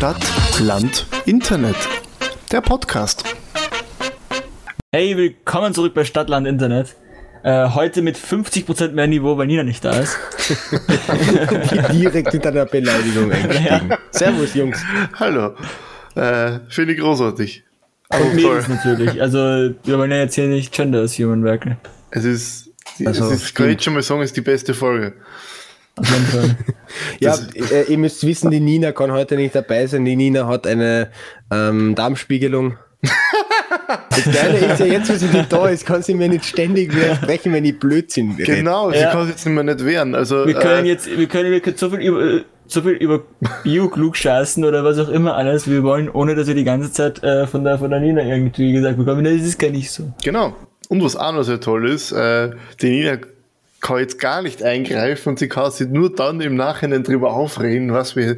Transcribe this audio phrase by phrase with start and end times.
[0.00, 0.26] Stadt,
[0.60, 1.76] Land, Internet.
[2.50, 3.22] Der Podcast.
[4.90, 6.96] Hey, willkommen zurück bei Stadtland Internet.
[7.42, 10.16] Äh, heute mit 50% mehr Niveau, weil Nina nicht da ist.
[11.92, 13.88] Direkt hinter der Beleidigung eingestiegen.
[13.90, 13.98] Ja.
[14.10, 14.82] Servus, Jungs.
[15.16, 15.54] Hallo.
[16.14, 17.64] Äh, Finde ich großartig.
[18.08, 18.64] Aber Und toll.
[18.70, 19.20] Natürlich.
[19.20, 19.38] Also,
[19.84, 21.74] wir wollen ja jetzt hier nicht Gender assumen, wirklich.
[22.10, 22.70] Es ist,
[23.04, 25.12] Also, es ist kann ich jetzt schon mal sagen, es ist die beste Folge.
[27.20, 30.04] Ja, äh, ihr müsst wissen, die Nina kann heute nicht dabei sein.
[30.04, 31.08] Die Nina hat eine
[31.52, 32.76] ähm, Darmspiegelung.
[34.10, 36.94] Das Geile ist ja jetzt, wo sie nicht da ist, kann sie mir nicht ständig
[36.94, 38.56] widersprechen, wenn ich Blödsinn rede.
[38.56, 39.10] Genau, sie Ja.
[39.12, 40.14] kann sich jetzt nicht mehr nicht wehren.
[40.14, 43.22] Also, Wir können äh, jetzt, wir können, wir können so viel über, so viel über
[43.64, 46.92] Bio klug scheißen oder was auch immer alles wir wollen, ohne dass wir die ganze
[46.92, 50.12] Zeit äh, von der, von der Nina irgendwie gesagt bekommen, das ist gar nicht so.
[50.22, 50.54] Genau.
[50.88, 52.50] Und was auch noch sehr toll ist, äh,
[52.82, 53.18] die Nina
[53.80, 57.92] kann jetzt gar nicht eingreifen und sie kann sich nur dann im Nachhinein drüber aufregen,
[57.92, 58.36] was wir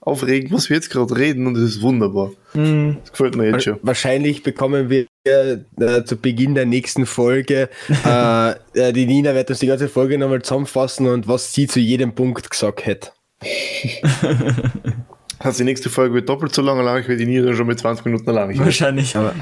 [0.00, 2.32] aufregen, was wir jetzt gerade reden und das ist wunderbar.
[2.52, 3.78] Das gefällt mir jetzt schon.
[3.82, 7.70] Wahrscheinlich bekommen wir äh, zu Beginn der nächsten Folge,
[8.04, 11.80] äh, äh, die Nina wird uns die ganze Folge nochmal zusammenfassen und was sie zu
[11.80, 13.10] jedem Punkt gesagt hätte.
[15.38, 18.04] Also die nächste Folge wird doppelt so lang, lang wie die Nina schon mit 20
[18.06, 18.58] Minuten lang.
[18.58, 19.12] Wahrscheinlich.
[19.12, 19.32] genau.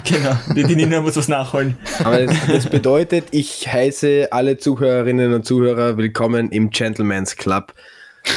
[0.55, 1.77] Die, die Nina muss was nachholen.
[2.03, 7.75] Aber das, das bedeutet, ich heiße alle Zuhörerinnen und Zuhörer willkommen im Gentleman's Club.
[8.27, 8.31] Die,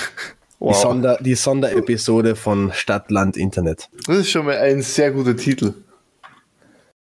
[0.60, 0.82] Wow.
[0.82, 3.90] Sonder, die Sonderepisode von Stadt, Land, Internet.
[4.08, 5.74] Das ist schon mal ein sehr guter Titel.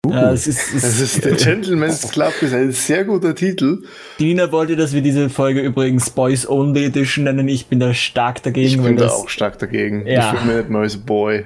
[0.08, 3.82] Ja, es ist, es Das ist der Gentleman's Club ist ein sehr guter Titel.
[4.18, 7.48] Die Nina wollte, dass wir diese Folge übrigens Boys Only Edition nennen.
[7.48, 8.80] Ich bin da stark dagegen.
[8.80, 10.06] Ich bin da das, auch stark dagegen.
[10.06, 10.32] Ja.
[10.32, 11.44] Ich fühle mich nicht mal als Boy.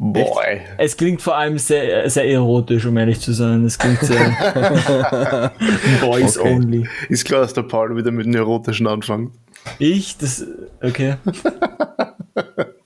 [0.00, 0.60] Boy.
[0.76, 3.64] Es klingt vor allem sehr, sehr erotisch, um ehrlich zu sein.
[3.64, 5.50] Es klingt sehr
[6.00, 6.54] Boys Okay.
[6.54, 6.88] Only.
[7.08, 9.32] Ist klar, dass der Paul wieder mit dem Erotischen anfängt.
[9.80, 10.46] Ich, das,
[10.82, 11.16] okay.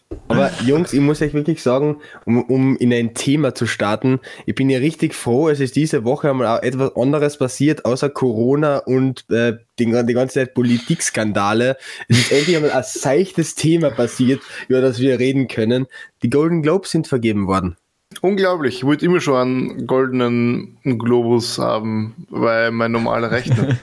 [0.67, 4.71] Jungs, ich muss euch wirklich sagen, um, um in ein Thema zu starten, ich bin
[4.71, 9.25] ja richtig froh, es ist diese Woche einmal auch etwas anderes passiert, außer Corona und
[9.31, 11.77] äh, die, die ganze Zeit Politikskandale.
[12.09, 15.87] Es ist endlich einmal ein seichtes Thema passiert, über das wir reden können.
[16.23, 17.77] Die Golden Globes sind vergeben worden.
[18.21, 18.77] Unglaublich.
[18.77, 23.79] Ich wollte immer schon einen goldenen Globus haben, weil mein normaler Rechner.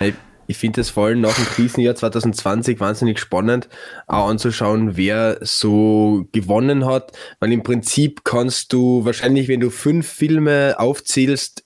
[0.00, 0.14] Ich-
[0.46, 3.68] Ich finde es vor allem nach dem Krisenjahr 2020 wahnsinnig spannend,
[4.06, 10.06] auch anzuschauen, wer so gewonnen hat, weil im Prinzip kannst du wahrscheinlich, wenn du fünf
[10.06, 11.64] Filme aufzählst,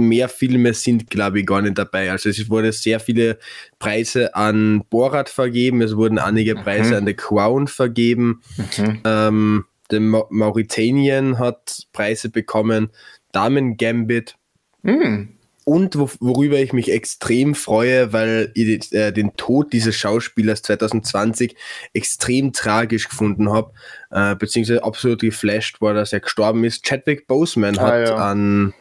[0.00, 2.10] mehr Filme sind, glaube ich, gar nicht dabei.
[2.10, 3.38] Also es wurde sehr viele
[3.78, 6.96] Preise an Borat vergeben, es wurden einige Preise Mhm.
[6.96, 8.40] an The Crown vergeben.
[8.78, 9.00] Mhm.
[9.04, 12.90] Ähm, der Ma Mauritanien hat Preise bekommen,
[13.32, 14.36] Damen Gambit.
[14.84, 15.36] Hm.
[15.70, 21.54] Und wo, worüber ich mich extrem freue, weil ich äh, den Tod dieses Schauspielers 2020
[21.92, 23.70] extrem tragisch gefunden habe,
[24.10, 26.84] äh, beziehungsweise absolut geflasht war, dass er gestorben ist.
[26.84, 28.30] Chadwick Boseman Ah, hat ja.
[28.32, 28.74] einen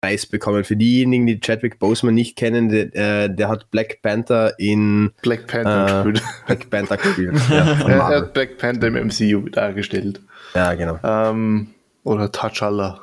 [0.00, 0.64] Preis bekommen.
[0.64, 5.46] Für diejenigen, die Chadwick Boseman nicht kennen, der, äh, der hat Black Panther in Black
[5.46, 6.22] Panther Äh, gespielt.
[6.46, 7.38] Black Panther gespielt.
[7.50, 10.22] ja, Er, hat Black Panther im MCU dargestellt.
[10.54, 10.98] ja, genau.
[11.04, 13.00] Ähm, oder T'Challa.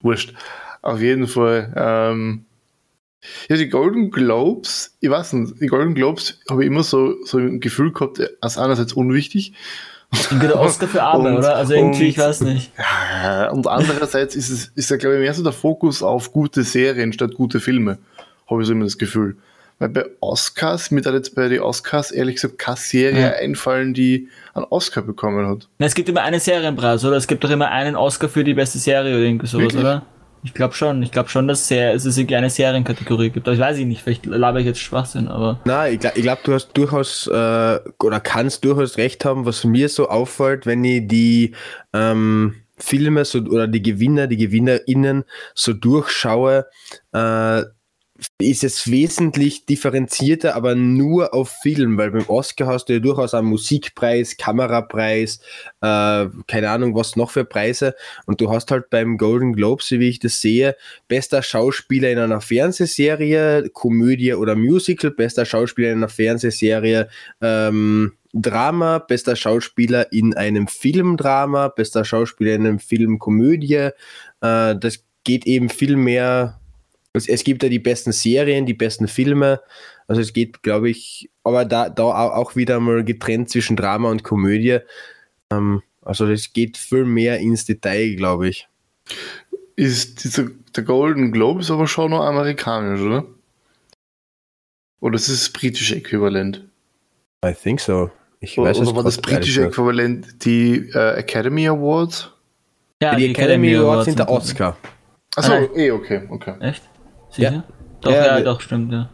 [0.00, 0.32] Wurscht.
[0.82, 1.72] Auf jeden Fall.
[1.76, 2.44] Ähm,
[3.48, 7.38] ja, die Golden Globes, ich weiß nicht, die Golden Globes habe ich immer so, so
[7.38, 9.52] ein Gefühl gehabt, als einerseits unwichtig.
[10.40, 11.56] Der Oscar für Arme, Und- oder?
[11.56, 12.72] Also irgendwie, und- ich weiß nicht.
[12.78, 16.62] Ja, und andererseits ist es, ist ja, glaube ich, mehr so der Fokus auf gute
[16.62, 17.98] Serien statt gute Filme.
[18.48, 19.36] Habe ich so immer das Gefühl.
[19.80, 23.28] Weil bei Oscars, mir da jetzt bei den Oscars ehrlich gesagt keine Serie Ja.
[23.32, 25.68] einfallen, die einen Oscar bekommen hat.
[25.78, 27.16] Na, es gibt immer einen Serienpreis, oder?
[27.16, 29.80] Es gibt doch immer einen Oscar für die beste Serie oder irgendwie sowas, Wirklich?
[29.82, 30.06] oder?
[30.42, 31.02] Ich glaube schon.
[31.02, 33.46] Ich glaube schon, dass es eine Serienkategorie gibt.
[33.48, 35.60] Aber ich weiß ich nicht, vielleicht laber ich jetzt Schwachsinn, aber.
[35.64, 37.30] Nein, ich glaube, glaub, du hast durchaus äh,
[38.02, 41.54] oder kannst durchaus recht haben, was mir so auffällt, wenn ich die
[41.92, 46.66] ähm, Filme so, oder die Gewinner, die GewinnerInnen so durchschaue,
[47.12, 47.62] äh,
[48.40, 53.34] ist es wesentlich differenzierter, aber nur auf Film, weil beim Oscar hast du ja durchaus
[53.34, 55.40] einen Musikpreis, Kamerapreis,
[55.80, 57.94] äh, keine Ahnung, was noch für Preise.
[58.26, 60.76] Und du hast halt beim Golden Globes, so wie ich das sehe,
[61.06, 67.08] bester Schauspieler in einer Fernsehserie, Komödie oder Musical, bester Schauspieler in einer Fernsehserie,
[67.40, 73.74] ähm, Drama, bester Schauspieler in einem Filmdrama, bester Schauspieler in einem Film Komödie.
[73.74, 73.92] Äh,
[74.40, 76.57] das geht eben viel mehr.
[77.18, 79.60] Es, es gibt ja die besten Serien, die besten Filme.
[80.06, 84.10] Also es geht, glaube ich, aber da, da au- auch wieder mal getrennt zwischen Drama
[84.10, 84.78] und Komödie.
[85.50, 88.66] Ähm, also das geht viel mehr ins Detail, glaube ich.
[89.76, 93.26] Ist dieser, der Golden Globe ist aber schon noch amerikanisch, oder?
[95.00, 96.64] Oder ist es das britische Äquivalent?
[97.44, 98.10] I think so.
[98.40, 99.66] Ich Oder, weiß es oder war das britische.
[99.66, 102.30] Äquivalent die äh, Academy Awards?
[103.02, 104.76] Ja, Die Academy Awards sind der Oscar.
[105.36, 106.54] Achso, Ah, eh, okay, okay.
[106.60, 106.82] Echt?
[107.30, 107.52] Sicher?
[107.52, 107.64] Ja.
[108.00, 109.10] Doch, Ja, ja, doch, stimmt, ja.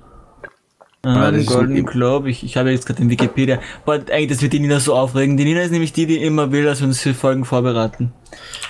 [1.03, 3.61] Ah, das Ähm, ist Golden Globe, ich, ich habe jetzt gerade den Wikipedia.
[3.85, 5.37] Boah, eigentlich, das wird die Nina so aufregen.
[5.37, 8.13] Die Nina ist nämlich die, die immer will, dass wir uns für Folgen vorbereiten.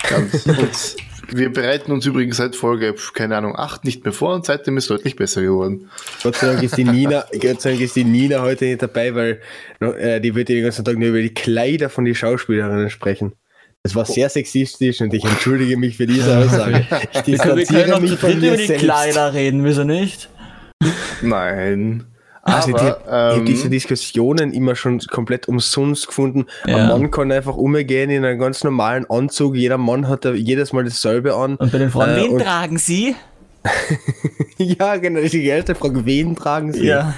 [0.08, 0.44] Ganz.
[0.46, 0.96] Und
[1.32, 4.84] wir bereiten uns übrigens seit Folge, keine Ahnung, 8 nicht mehr vor und seitdem ist
[4.84, 5.90] es deutlich besser geworden.
[6.22, 9.14] Gott sei Dank ist die Nina, Gott sei Dank ist die Nina heute nicht dabei,
[9.14, 9.40] weil
[9.80, 13.32] äh, die wird ja den ganzen Tag nur über die Kleider von den Schauspielerinnen sprechen.
[13.84, 16.86] Das war sehr sexistisch und ich entschuldige mich für diese Aussage.
[17.12, 18.82] Ich Wir können, wir können distanziere auch mich zu von dritt mir über die selbst.
[18.84, 20.30] Kleider reden, wieso nicht?
[21.20, 22.04] Nein.
[22.42, 26.46] Also ich Aber, habe hab ähm, diese Diskussionen immer schon komplett umsonst gefunden.
[26.66, 26.76] Ja.
[26.76, 29.54] Ein Mann kann einfach umgehen in einem ganz normalen Anzug.
[29.54, 31.56] Jeder Mann hat da jedes Mal dasselbe an.
[31.56, 33.14] Und bei den Frauen, Äh, wen tragen sie?
[34.58, 36.04] ja, genau, das ist die erste Frage.
[36.06, 36.86] Wen tragen sie?
[36.86, 37.14] Ja.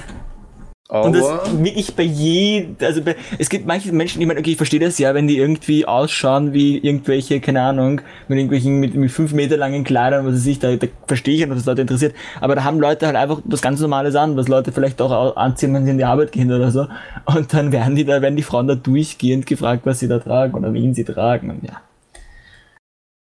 [0.89, 4.53] Und aber das wirklich bei jedem, also bei, es gibt manche Menschen, die man, okay,
[4.53, 8.95] ich verstehe das ja, wenn die irgendwie ausschauen wie irgendwelche, keine Ahnung, mit irgendwelchen, mit,
[8.95, 11.81] mit fünf Meter langen Kleidern, was weiß ich, da, da verstehe ich, dass das Leute
[11.81, 12.15] interessiert.
[12.41, 15.33] Aber da haben Leute halt einfach was ganz Normales an, was Leute vielleicht auch au-
[15.35, 16.87] anziehen, wenn sie in die Arbeit gehen oder so.
[17.25, 20.55] Und dann werden die da, werden die Frauen da durchgehend gefragt, was sie da tragen
[20.55, 21.51] oder wen sie tragen.
[21.51, 21.81] Und ja.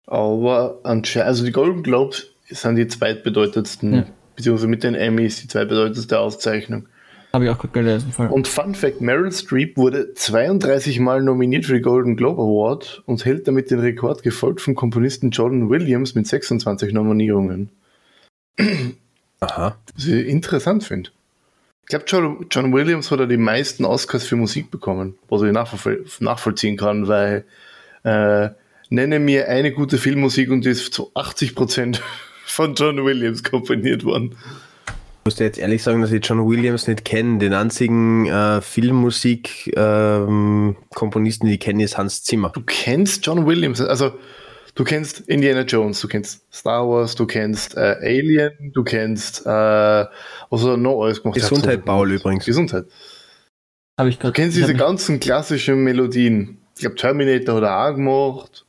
[0.06, 4.04] Aber anscheinend, also die Golden Globes sind die zweitbedeutendsten, Ja.
[4.37, 6.87] beziehungsweise mit den Emmys die zweitbedeutendste Auszeichnung.
[7.32, 8.12] Habe ich auch gerade gelesen.
[8.12, 8.28] Voll.
[8.28, 13.25] Und Fun Fact: Meryl Streep wurde 32 Mal nominiert für die Golden Globe Award und
[13.25, 17.70] hält damit den Rekord, gefolgt vom Komponisten Jordan Williams mit 26 Nominierungen.
[19.40, 19.76] Aha.
[19.94, 21.10] Was ich interessant finde.
[21.82, 25.52] Ich glaube, John, John Williams hat ja die meisten Oscars für Musik bekommen, was ich
[25.52, 27.44] nachvoll nachvollziehen kann, weil
[28.04, 28.50] äh,
[28.90, 32.00] nenne mir eine gute Filmmusik und die ist zu 80%
[32.44, 34.36] von John Williams komponiert worden.
[35.28, 37.36] Ich muss dir jetzt ehrlich sagen, dass ich John Williams nicht kenne.
[37.36, 42.48] Den einzigen äh, Filmmusik-Komponisten, den ich kenne, ist Hans Zimmer.
[42.54, 44.12] Du kennst John Williams, also
[44.75, 49.50] du kennst Indiana Jones, du kennst Star Wars, du kennst äh, Alien, du kennst, äh,
[49.50, 51.38] was er noch alles gemacht?
[51.38, 52.46] Gesundheit, Paul übrigens.
[52.46, 52.86] Gesundheit.
[53.98, 54.32] Habe ich gerade.
[54.32, 56.56] Du kennst diese ganzen klassischen Melodien.
[56.75, 58.64] Ich glaube, Terminator hat er auch gemacht.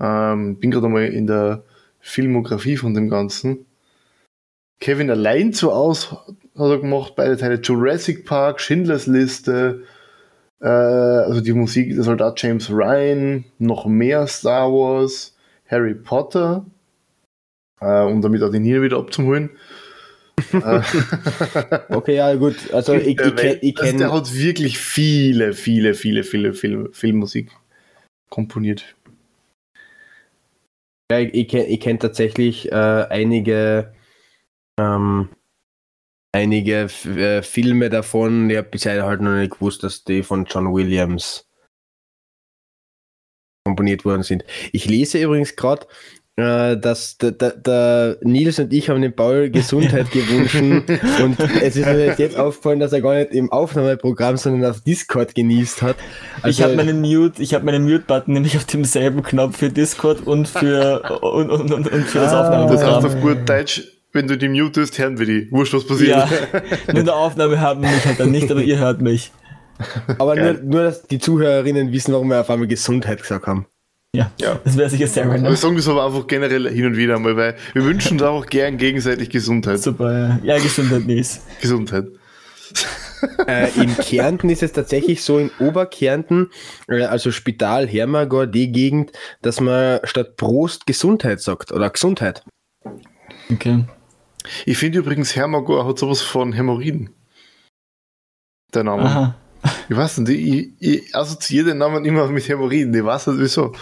[0.00, 1.64] Ähm, bin gerade einmal in der
[2.00, 3.66] Filmografie von dem Ganzen.
[4.82, 6.26] Kevin allein zu aus hat
[6.56, 9.84] er gemacht, beide Teile Jurassic Park, Schindlers Liste,
[10.60, 15.36] äh, also die Musik der Soldat James Ryan, noch mehr Star Wars,
[15.68, 16.66] Harry Potter,
[17.80, 19.50] äh, um damit auch den hier wieder abzuholen.
[20.52, 20.80] äh,
[21.90, 22.56] Okay, ja, gut.
[22.72, 23.58] Also ich, ich, der Welt.
[23.62, 27.52] ich also der kenne hat wirklich viele, viele, viele, viele Film, Filmmusik
[28.30, 28.96] komponiert.
[31.12, 33.94] ja, ich, ich, kenn- ich kenn tatsächlich äh, einige
[34.78, 35.28] ähm,
[36.34, 38.48] einige F- äh, Filme davon.
[38.50, 41.46] Ich habe bisher halt noch nicht gewusst, dass die von John Williams
[43.66, 44.44] komponiert worden sind.
[44.72, 45.86] Ich lese übrigens gerade,
[46.36, 50.56] äh, dass der, der, der Nils und ich haben dem Paul Gesundheit gewünscht
[51.22, 55.34] und es ist mir jetzt aufgefallen, dass er gar nicht im Aufnahmeprogramm, sondern auf Discord
[55.34, 55.96] genießt hat.
[56.38, 60.26] ich Also- habe meinen Mute, ich habe meinen Mute-Button nämlich auf demselben Knopf für Discord
[60.26, 62.66] und für und, und, und, und für das Ah.
[62.66, 63.04] Das heißt Aufnahmeprogramm.
[63.04, 65.50] auf gut Deutsch, wenn du die mutest, hören wir die.
[65.50, 66.10] Wurscht, was passiert.
[66.10, 66.28] Ja,
[66.88, 69.32] nur in der Aufnahme haben mich halt dann nicht, aber ihr hört mich.
[70.18, 73.66] Aber nur, nur, dass die Zuhörerinnen wissen, warum wir auf einmal Gesundheit gesagt haben.
[74.14, 74.60] Ja, Ja.
[74.62, 75.56] das wäre sicher sehr Wir random.
[75.56, 78.76] sagen das aber einfach generell hin und wieder mal, weil wir wünschen uns auch gern
[78.76, 79.80] gegenseitig Gesundheit.
[79.82, 80.56] Super, ja.
[80.56, 81.40] ja, Gesundheit Nils.
[81.62, 82.04] Gesundheit.
[83.46, 86.50] Äh, in Kärnten ist es tatsächlich so, in Oberkärnten,
[86.88, 92.42] äh, also Spital, Hermagor, die Gegend, dass man statt Prost Gesundheit sagt oder Gesundheit.
[93.50, 93.84] Okay.
[94.66, 97.10] Ich finde übrigens, Hermagor hat sowas von Hämorrhoiden.
[98.74, 99.02] Der Name.
[99.02, 99.34] Aha.
[99.88, 102.94] Ich weiß nicht, ich, ich assoziiere den Namen immer mit Hämorrhoiden.
[102.94, 103.72] Ich weiß nicht wieso.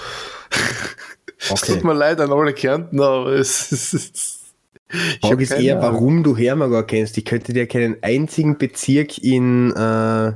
[1.38, 1.72] Es Okay.
[1.74, 4.52] tut mir leid an alle Kärntner, aber es ist.
[4.92, 5.92] Ich Frage ist eher, Ahnung.
[5.94, 7.16] warum du Hermagor kennst.
[7.16, 10.32] Ich könnte dir keinen einzigen Bezirk in äh,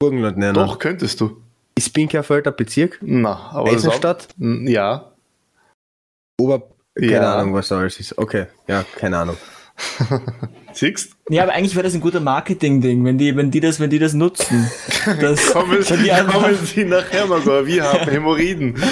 [0.00, 0.54] Burgenland nennen.
[0.54, 1.40] Doch, könntest du.
[1.76, 2.98] Ist Binkerfelder Bezirk?
[3.00, 4.28] Na, aber Eisenstadt?
[4.38, 5.12] Ja.
[6.40, 6.68] Ober...
[6.94, 7.34] Keine Ja.
[7.38, 8.16] Ahnung, was alles ist.
[8.18, 9.36] Okay, ja, keine Ahnung.
[10.72, 13.88] Siehst Ja, aber eigentlich wäre das ein guter Marketing-Ding, wenn die, wenn die das, wenn
[13.88, 14.70] die das nutzen.
[15.22, 18.74] Das, Kommen wenn die Sie, einfach, kommen Sie nach Hermagor, wir haben Hämorrhoiden.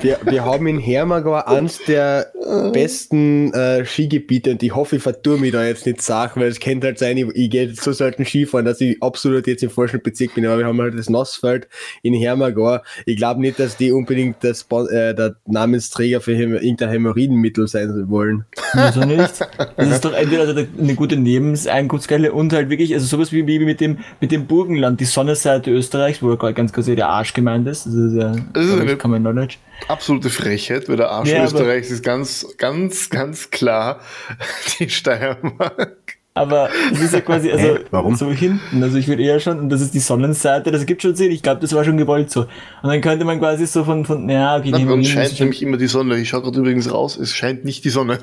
[0.00, 2.32] Wir, wir haben in Hermagor eins der
[2.72, 6.60] besten äh, Skigebiete und ich hoffe, ich vertue mich da jetzt nicht Sachen, weil es
[6.60, 10.02] kennt halt sein, ich, ich gehe so selten Skifahren, dass ich absolut jetzt im falschen
[10.02, 11.68] Bezirk bin, aber wir haben halt das Nassfeld
[12.02, 12.82] in Hermagor.
[13.06, 18.08] Ich glaube nicht, dass die unbedingt das, äh, der Namensträger für Häm irgendein Hämorrhoidenmittel sein
[18.08, 18.44] wollen.
[18.74, 19.40] wieso nicht?
[19.76, 23.80] Das ist doch entweder eine gute Lebenseinkunftsquelle und halt wirklich, also sowas wie, wie mit
[23.80, 27.86] dem, mit dem Burgenland, die Sonnenseite Österreichs, wo ganz kurz der Arsch gemeint ist.
[27.86, 29.56] Das ist ja, Das ist eine- Common Knowledge.
[29.88, 34.00] Absolute Frechheit, weil der Arsch Ja, Österreichs ist ganz, ganz, ganz klar
[34.78, 35.96] die Steiermark.
[36.36, 37.78] Aber das ist ja quasi, also?
[37.92, 38.16] Warum?
[38.16, 41.14] so hinten, also ich würde eher schon, und das ist die Sonnenseite, das gibt schon
[41.14, 42.40] Sinn, ich glaube, das war schon gewollt so.
[42.40, 42.48] Und
[42.90, 45.86] dann könnte man quasi so von, von ja, okay, die bei scheint nämlich immer die
[45.86, 46.16] Sonne.
[46.18, 48.18] Ich schaue gerade übrigens raus, es scheint nicht die Sonne.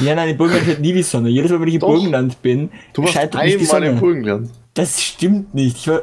[0.00, 1.30] ja, nein, im Burgenland scheint nie die Sonne.
[1.30, 1.88] Jedes Mal, wenn ich im Doch.
[1.88, 4.00] Burgenland bin, Du warst scheint dort nicht die einmal im Sonne.
[4.00, 4.50] Burgenland.
[4.74, 5.78] Das stimmt nicht.
[5.78, 6.02] Ich war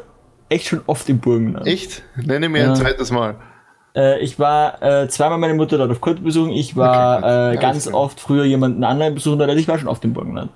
[0.49, 1.67] echt schon oft im Burgenland.
[1.67, 2.01] Echt?
[2.15, 2.69] Nenne mir Ja.
[2.69, 3.35] ein zweites Mal.
[3.95, 6.49] Äh, ich war äh, zweimal meine Mutter dort auf Kurt besuchen.
[6.49, 9.51] Ich war Okay, äh, ganz oft früher jemanden anderen besuchen dort.
[9.51, 10.49] Also ich war schon oft im Burgenland.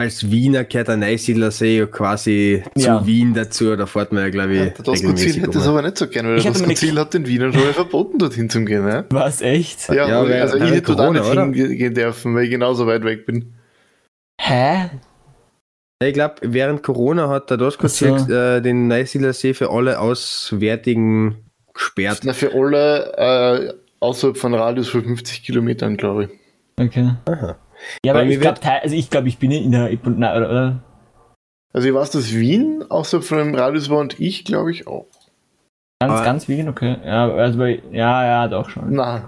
[0.00, 3.00] Als Wiener gehört der Neusiedlersee ja quasi Ja.
[3.00, 5.98] zu Wien dazu, da fährt man ja, glaube ich, Der Doskozil hätte das aber nicht
[5.98, 8.82] so gerne, weil Ich der Doskozil hat den Wienern schon mal verboten, dorthin zu gehen.
[8.86, 9.04] Ne?
[9.10, 9.88] Was, echt?
[9.90, 11.42] Ja, Ja, weil- also ich hätte dort auch Corona, nicht oder?
[11.68, 13.52] hingehen dürfen, weil ich genauso weit weg bin.
[14.40, 14.88] Hä?
[16.02, 18.32] Ich glaube, während Corona hat der Doskozil so.
[18.32, 22.20] äh, den Neusiedlersee für alle Auswärtigen gesperrt.
[22.24, 23.12] Na, für alle
[23.68, 26.30] äh, außerhalb von Radius von 50 Kilometern, glaube ich.
[26.82, 27.10] Okay.
[27.26, 27.58] Aha.
[28.04, 30.50] Ja, aber Weil ich glaube, also ich glaube, ich bin in der, ich na, oder,
[30.50, 30.82] oder?
[31.72, 35.06] Also ich weiß, dass Wien außerhalb von dem Radius war und ich, glaube ich, auch.
[36.02, 36.96] Ganz, Aber- ganz Wien, okay.
[37.04, 38.84] Ja, also ja, ja, doch schon.
[38.88, 39.22] Na,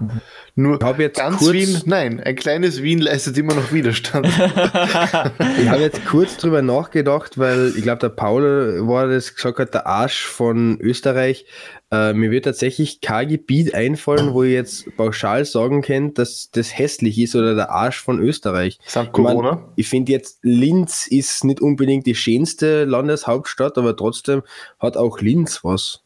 [0.55, 4.25] nur Ich habe jetzt ganz kurz, Wien, nein, ein kleines Wien leistet immer noch Widerstand.
[5.61, 9.75] ich habe jetzt kurz drüber nachgedacht, weil ich glaube, der Paul war das gesagt hat,
[9.75, 11.45] der Arsch von Österreich.
[11.93, 16.75] Äh, mir wird tatsächlich kein Gebiet einfallen, wo ich jetzt pauschal sagen kann, dass das
[16.75, 18.79] hässlich ist oder der Arsch von Österreich.
[18.87, 19.69] Samt Ich mein, Corona.
[19.75, 24.41] Ich finde jetzt, Linz ist nicht unbedingt die schönste Landeshauptstadt, aber trotzdem
[24.79, 26.01] hat auch Linz was.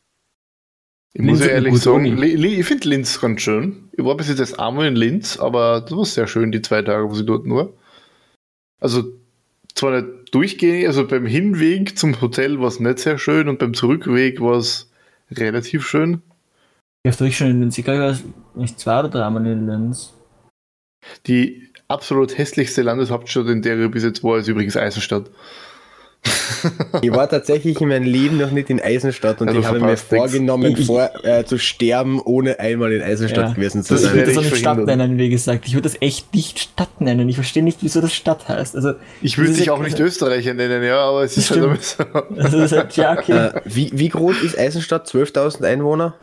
[1.14, 3.88] Ich muss Linz ja hat eine ehrlich sagen, ich finde Linz ganz schön.
[3.94, 6.82] Ich war bis jetzt erst einmal in Linz, aber das war sehr schön, die zwei
[6.82, 7.70] Tage, wo sie dort war.
[8.82, 9.06] Also,
[9.74, 13.74] zwar nicht durchgehend, also beim Hinweg zum Hotel war es nicht sehr schön und beim
[13.74, 14.87] Zurückweg war es
[15.32, 16.22] relativ schön.
[17.04, 18.16] Ich habe schon in ich war
[18.56, 20.14] nicht zwei oder dreimal in Linz.
[21.26, 25.30] Die absolut hässlichste Landeshauptstadt, in der ich bis jetzt war, ist übrigens Eisenstadt.
[27.02, 29.96] Ich war tatsächlich in meinem Leben noch nicht in Eisenstadt und Also ich habe mir
[29.98, 33.54] vorgenommen, Ich- ich- vor, äh, zu sterben, ohne einmal in Eisenstadt Ja.
[33.54, 34.16] gewesen zu Ich sein.
[34.16, 35.66] werde würde das ich auch nicht Stadt nennen, wie gesagt.
[35.68, 37.30] Ich würde das echt nicht Stadt nennen.
[37.30, 38.76] Ich verstehe nicht, wieso das Stadt heißt.
[38.76, 42.04] Also, Ich würde dich auch nicht Österreicher nennen, ja, aber es ist halt so.
[42.38, 43.32] also ist halt, ja, okay.
[43.56, 45.08] Äh, wie, wie groß ist Eisenstadt?
[45.08, 46.16] 12.000 Einwohner?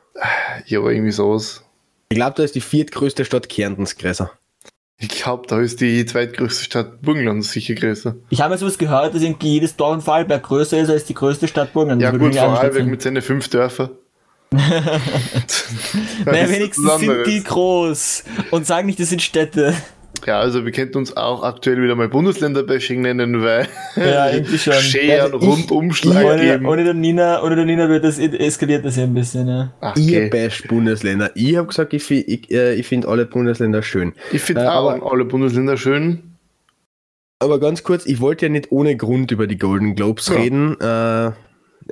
[0.66, 1.62] Ja, aber irgendwie sowas.
[2.08, 4.30] Ich glaube, da ist die viertgrößte Stadt Kärntens größer.
[4.98, 8.14] Ich glaube, da ist die zweitgrößte Stadt Burgenland sicher größer.
[8.30, 11.14] Ich habe mal sowas gehört, dass irgendwie jedes Dorf in Vorarlberg größer ist als die
[11.14, 12.00] größte Stadt Burgenland.
[12.00, 13.90] Ja, gut, Vorarlberg mit seinen fünf Dörfern.
[16.24, 18.24] Naja, wenigstens was sind die groß.
[18.50, 19.74] Und sagen nicht, das sind Städte.
[20.26, 24.72] Ja, also wir könnten uns auch aktuell wieder mal Bundesländer-Bashing nennen, weil Ja, irgendwie schon.
[24.74, 26.66] Scheren Also ich- Rundumschlag Ohne, geben.
[26.66, 29.72] ohne, der Nina, ohne der Nina wird das, eskaliert das ja ein bisschen, ja.
[29.80, 30.28] Ach, Ihr okay.
[30.30, 31.30] bash Bundesländer.
[31.34, 34.14] Ich habe gesagt, ich, ich, äh, ich finde alle Bundesländer schön.
[34.32, 36.30] Ich finde Äh, auch aber- alle Bundesländer schön.
[37.40, 40.36] Aber ganz kurz, ich wollte ja nicht ohne Grund über die Golden Globes Ja.
[40.36, 40.80] reden.
[40.80, 41.32] Äh,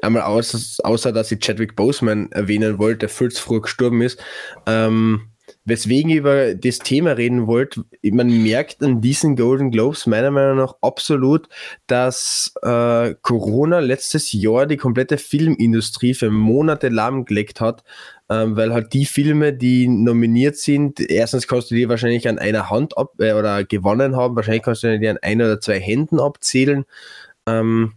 [0.01, 4.23] einmal aus, außer, dass ich Chadwick Boseman erwähnen wollte, der viel zu früh gestorben ist.
[4.67, 5.23] Ähm,
[5.65, 10.57] weswegen ich über das Thema reden wollte, man merkt an diesen Golden Globes meiner Meinung
[10.57, 11.49] nach absolut,
[11.87, 17.85] dass äh, Corona letztes Jahr die komplette Filmindustrie für Monate lahmgelegt hat,
[18.29, 22.71] ähm, weil halt die Filme, die nominiert sind, erstens kannst du die wahrscheinlich an einer
[22.71, 26.19] Hand ab äh, oder gewonnen haben, wahrscheinlich kannst du die an ein oder zwei Händen
[26.19, 26.85] abzählen.
[27.47, 27.93] Ähm,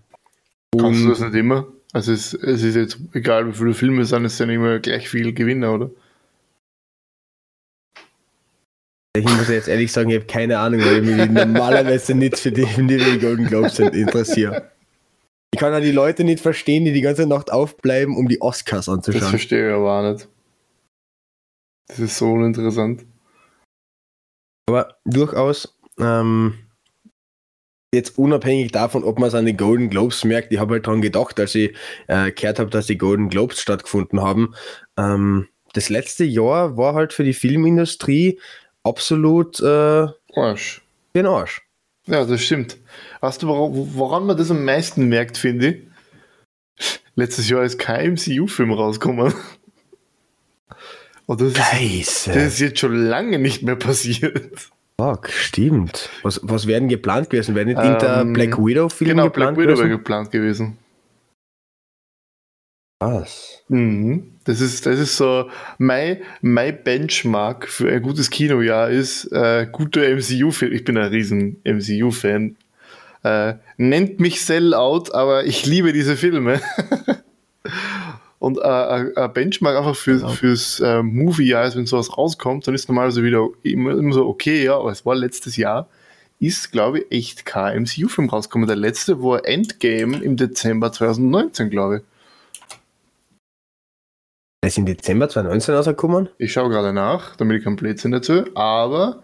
[0.77, 1.67] Kannst du das nicht immer?
[1.93, 5.07] Also es, es ist jetzt egal, wie viele Filme es sind, es sind immer gleich
[5.07, 5.91] viel Gewinner, oder?
[9.15, 12.51] Ich muss jetzt ehrlich sagen, ich habe keine Ahnung, weil ich mich normalerweise nicht für
[12.51, 14.71] die, die, die Golden Globes sind, interessiere.
[15.53, 18.85] Ich kann auch die Leute nicht verstehen, die die ganze Nacht aufbleiben, um die Oscars
[18.85, 19.29] Das anzuschauen.
[19.29, 20.27] verstehe ich aber auch nicht.
[21.87, 23.05] Das ist so uninteressant.
[24.67, 26.55] Aber durchaus, ähm,
[27.93, 31.01] jetzt unabhängig davon, ob man es an den Golden Globes merkt, ich habe halt dran
[31.01, 31.75] gedacht, als ich
[32.07, 34.55] äh, gehört habe, dass die Golden Globes stattgefunden haben.
[34.97, 38.39] Ähm, das letzte Jahr war halt für die Filmindustrie
[38.85, 40.81] absolut äh, Arsch.
[41.15, 41.61] den Arsch.
[42.07, 42.77] Ja, das stimmt.
[43.19, 46.87] Weißt du, woran, man das am meisten merkt, finde ich?
[47.15, 49.33] Letztes Jahr ist kein MCU-Film rausgekommen.
[51.25, 54.69] Und das ist, das ist jetzt schon lange nicht mehr passiert.
[54.99, 56.09] Fuck, stimmt.
[56.21, 57.55] Was, was werden geplant gewesen?
[57.55, 60.77] Wäre nicht Ähm, irgendein Black Widow-Film Genau, geplant Black Widow wäre geplant gewesen.
[62.99, 63.63] Was?
[63.67, 64.31] Mhm.
[64.45, 70.01] Das ist, das ist so, mein, mein Benchmark für ein gutes Kinojahr ist äh, guter
[70.01, 70.71] MCU-Film.
[70.71, 72.55] Ich bin ein riesen MCU-Fan.
[73.23, 76.61] Äh, nennt mich Sellout, aber ich liebe diese Filme.
[78.39, 80.29] Und äh, ein Benchmark einfach für, genau.
[80.29, 84.63] fürs äh, Movie-Jahr ist, wenn sowas rauskommt, dann ist normalerweise wieder immer, immer so, okay,
[84.63, 85.89] ja, aber es war letztes Jahr,
[86.39, 88.67] ist, glaube ich, echt kein MCU-Film rausgekommen.
[88.67, 92.03] Der letzte war Endgame im Dezember 2019, glaube ich.
[94.65, 96.29] Der ist im Dezember 2019 rausgekommen?
[96.39, 98.45] Ich schaue gerade nach, damit ich kein Blödsinn dazu.
[98.55, 99.21] Aber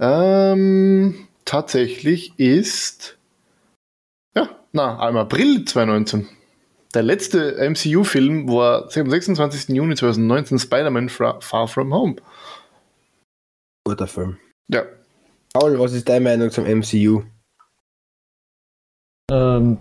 [0.00, 3.16] ähm, tatsächlich ist
[4.34, 6.26] ja, na, im April 2019.
[6.94, 9.68] Der letzte MCU-Film war am 26.
[9.68, 12.16] Juni 2019 Spider-Man Far From Home.
[13.84, 14.36] Guter Film.
[14.66, 14.82] Ja.
[15.52, 17.22] Paul, was ist deine Meinung zum MCU?
[19.28, 19.76] Ähm,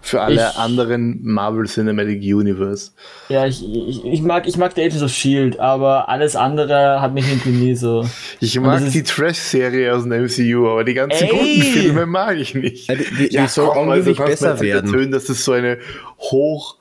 [0.00, 2.90] Für alle ich, anderen Marvel Cinematic Universe.
[3.28, 7.14] Ja, ich, ich, ich, mag, ich mag The Agents of Shield, aber alles andere hat
[7.14, 8.04] mich irgendwie nie so.
[8.40, 11.30] Ich mag die Trash-Serie aus dem MCU, aber die ganzen Ey!
[11.30, 12.88] guten Filme mag ich nicht.
[12.88, 14.92] Ja, die, die, ja, die soll komm, also, besser werden.
[14.92, 15.78] Erzählen, dass das so eine
[16.18, 16.76] hoch.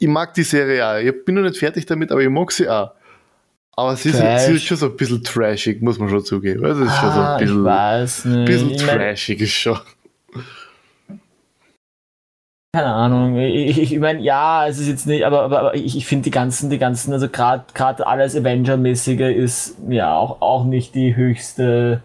[0.00, 0.96] Ich mag die Serie auch.
[0.96, 2.90] Ich bin noch nicht fertig damit, aber ich mag sie auch.
[3.76, 6.64] Aber sie ist, sie ist, schon so ein bisschen trashig, muss man schon zugeben.
[6.64, 8.46] Also, es ist ah, schon so ein ah, bisschen, ich weiß nicht.
[8.46, 9.78] bisschen trashig ist schon
[12.74, 13.36] keine Ahnung.
[13.36, 16.24] Ich, ich, ich meine, ja, es ist jetzt nicht, aber, aber, aber ich, ich finde
[16.24, 21.14] die ganzen, die ganzen, also gerade gerade alles Avenger-mäßige ist ja auch, auch nicht die
[21.14, 22.02] höchste.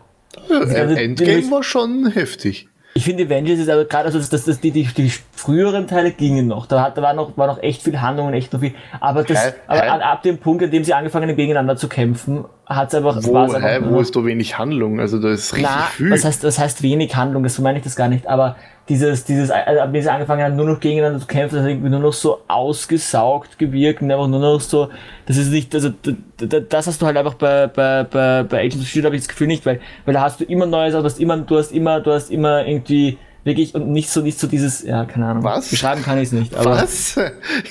[0.49, 2.67] Ja, also, Endgame war schon heftig.
[2.95, 6.11] Ich finde Avengers ist aber gerade, also das, das, das, die, die, die früheren Teile
[6.11, 6.65] gingen noch.
[6.65, 8.73] Da, hat, da war noch, war noch echt viel Handlung und echt noch viel.
[8.99, 12.89] Aber, das, aber ab dem Punkt, an dem sie angefangen haben, gegeneinander zu kämpfen, hat
[12.89, 13.17] es einfach.
[13.21, 14.99] Wo, einfach hä, wo ist da wenig Handlung?
[14.99, 16.11] Also da ist richtig na, viel.
[16.11, 17.43] Was heißt, was heißt wenig Handlung?
[17.43, 18.27] Das meine ich das gar nicht.
[18.27, 18.55] Aber
[18.89, 21.89] dieses, dieses, also, ab sie angefangen haben, nur noch gegeneinander zu kämpfen, das hat irgendwie
[21.89, 24.89] nur noch so ausgesaugt gewirkt und einfach nur noch so,
[25.25, 25.89] das ist nicht, also
[26.37, 29.27] das hast du halt einfach bei, bei, bei, bei Agents of Shield habe ich das
[29.27, 31.99] Gefühl nicht, weil, weil da hast du immer Neues, du hast immer, du hast immer,
[31.99, 35.43] du hast immer irgendwie wirklich und nicht so nicht so dieses, ja, keine Ahnung.
[35.43, 35.69] Was?
[35.69, 36.55] Beschreiben kann ich es nicht.
[36.55, 37.17] Aber was?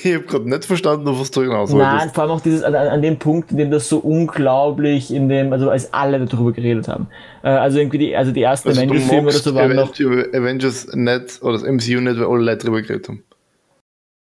[0.02, 1.92] Ich habe gerade nicht verstanden, was du hinaus wolltest.
[1.92, 5.28] Nein, vor allem auch dieses, an, an, dem Punkt, in dem das so unglaublich, in
[5.28, 7.06] dem, also als alle darüber geredet haben.
[7.42, 9.92] Äh, also irgendwie die, also die ersten also Avengers-Filme oder so waren noch.
[9.94, 13.22] Avengers nicht oder das MCU nicht, weil alle Leute darüber geredet haben.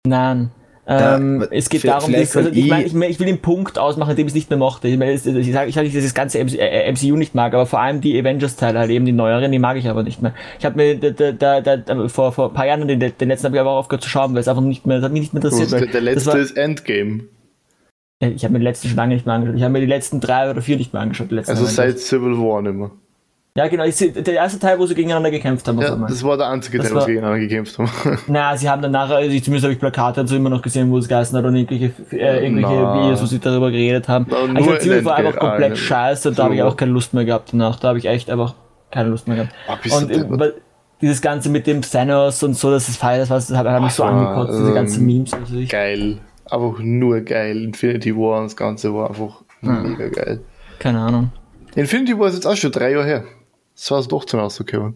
[0.05, 0.51] Nein.
[0.91, 4.25] Ähm, es geht darum, dass, also ich, mein, ich, ich, will den Punkt ausmachen, dem
[4.25, 4.87] ich es nicht mehr mochte.
[4.87, 7.53] Ich, mein, ich sage ich sag nicht, dass ich das ganze MCU äh, nicht mag,
[7.53, 10.33] aber vor allem die Avengers-Teile, halt eben die neueren, die mag ich aber nicht mehr.
[10.57, 13.45] Ich habe mir da, da, da, da, vor, vor ein paar Jahren den, den letzten
[13.45, 15.21] habe ich aber auch aufgehört zu schauen, weil es einfach nicht mehr, das hat mich
[15.21, 15.71] nicht mehr interessiert.
[15.71, 17.25] Weil der letzte war, ist Endgame.
[18.21, 19.57] Ich habe mir den letzten schon lange nicht mehr angeschaut.
[19.57, 21.31] Ich habe mir die letzten drei oder vier nicht mehr angeschaut.
[21.31, 22.91] Also seit Civil War nicht mehr.
[23.59, 23.83] Ja, genau.
[23.83, 25.81] der erste Teil, wo sie gegeneinander gekämpft haben.
[25.81, 27.89] Ja, das war der einzige das Teil, wo sie gegeneinander gekämpft haben.
[28.27, 30.89] Na, sie haben dann nachher, also ich, zumindest habe ich Plakate dazu immer noch gesehen,
[30.89, 34.27] wo es geheißen hat und irgendwelche, äh, irgendwelche Videos, wo sie darüber geredet haben.
[34.29, 37.13] Na, also ich Ziel war einfach komplett scheiße und da habe ich auch keine Lust
[37.13, 37.77] mehr gehabt danach.
[37.81, 38.55] Da habe ich echt einfach
[38.91, 39.53] keine Lust mehr gehabt.
[39.67, 40.53] Ach, und äh,
[41.01, 43.91] dieses Ganze mit dem Thanos und so, das ist fein, das, war, das hat mich
[43.91, 45.33] so angekotzt, diese ganzen Memes.
[45.33, 46.19] Also geil.
[46.49, 47.61] Einfach nur geil.
[47.61, 49.91] Infinity War und das Ganze war einfach hm.
[49.91, 50.39] mega geil.
[50.79, 51.31] Keine Ahnung.
[51.75, 53.23] Infinity War ist jetzt auch schon drei Jahre her.
[53.79, 54.95] Das war es doch zum rausgekommen.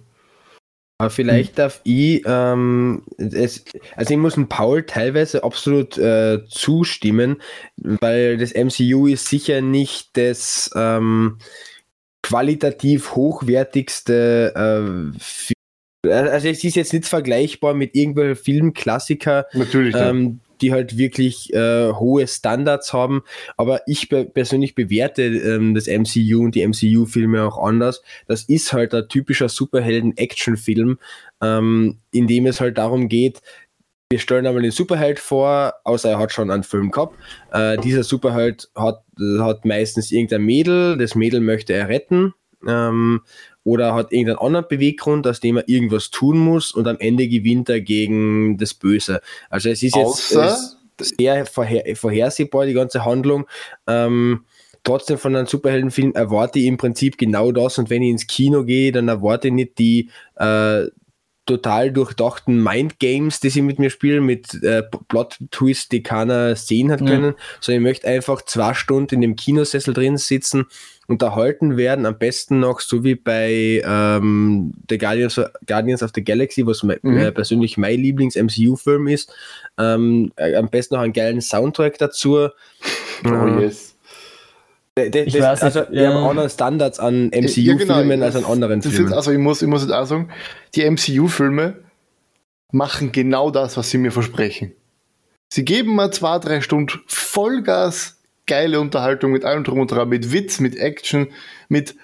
[0.99, 3.65] Aber vielleicht darf ich, ähm, es,
[3.95, 7.41] also ich muss dem Paul teilweise absolut äh, zustimmen,
[7.77, 11.39] weil das MCU ist sicher nicht das ähm,
[12.21, 15.17] qualitativ hochwertigste äh,
[16.09, 21.91] also es ist jetzt nicht vergleichbar mit irgendwelchen Filmklassiker, Natürlich, ähm, die halt wirklich äh,
[21.91, 23.23] hohe Standards haben.
[23.57, 28.01] Aber ich be persönlich bewerte ähm, das MCU und die MCU-Filme auch anders.
[28.27, 30.99] Das ist halt ein typischer Superhelden-Action-Film,
[31.41, 33.41] ähm, in dem es halt darum geht,
[34.09, 37.17] wir stellen einmal den Superheld vor, außer er hat schon einen Film gehabt.
[37.51, 39.03] Äh, dieser Superheld hat,
[39.39, 42.33] hat meistens irgendein Mädel, das Mädel möchte er retten.
[42.67, 43.21] Ähm,
[43.63, 47.69] oder hat irgendeinen anderen Beweggrund, aus dem er irgendwas tun muss und am Ende gewinnt
[47.69, 49.21] er gegen das Böse.
[49.49, 53.47] Also es ist jetzt es ist sehr vorher, vorhersehbar, die ganze Handlung.
[53.87, 54.45] Ähm,
[54.83, 58.63] trotzdem von einem Superheldenfilm erwarte ich im Prinzip genau das und wenn ich ins Kino
[58.63, 60.87] gehe, dann erwarte ich nicht die äh,
[61.45, 66.99] total durchdachten Mindgames, die sie mit mir spielen, mit äh, Plot-Twist, die keiner sehen hat
[66.99, 67.35] können, ja.
[67.59, 70.67] sondern ich möchte einfach zwei Stunden in dem Kinosessel drin sitzen,
[71.07, 76.65] unterhalten werden, am besten noch so wie bei ähm, The Guardians, Guardians of the Galaxy,
[76.65, 77.17] was mein, mhm.
[77.17, 79.33] äh, persönlich mein Lieblings-MCU-Film ist,
[79.77, 82.49] ähm, äh, am besten noch einen geilen Soundtrack dazu.
[83.25, 83.95] Oh yes.
[84.95, 86.13] Das, das, weiß, also, wir ja.
[86.13, 89.07] haben andere Standards an MCU-Filmen ja, genau, als an anderen Filmen.
[89.07, 90.29] Jetzt, also, ich muss, ich muss jetzt auch sagen,
[90.75, 91.77] die MCU-Filme
[92.71, 94.73] machen genau das, was sie mir versprechen.
[95.49, 100.31] Sie geben mir zwei, drei Stunden Vollgas, geile Unterhaltung mit allem drum und dran, mit
[100.31, 101.27] Witz, mit Action,
[101.69, 101.95] mit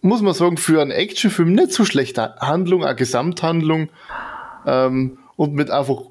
[0.00, 3.88] muss man sagen, für einen Actionfilm nicht so schlechte Handlung, eine Gesamthandlung
[4.66, 6.02] ähm, und mit einfach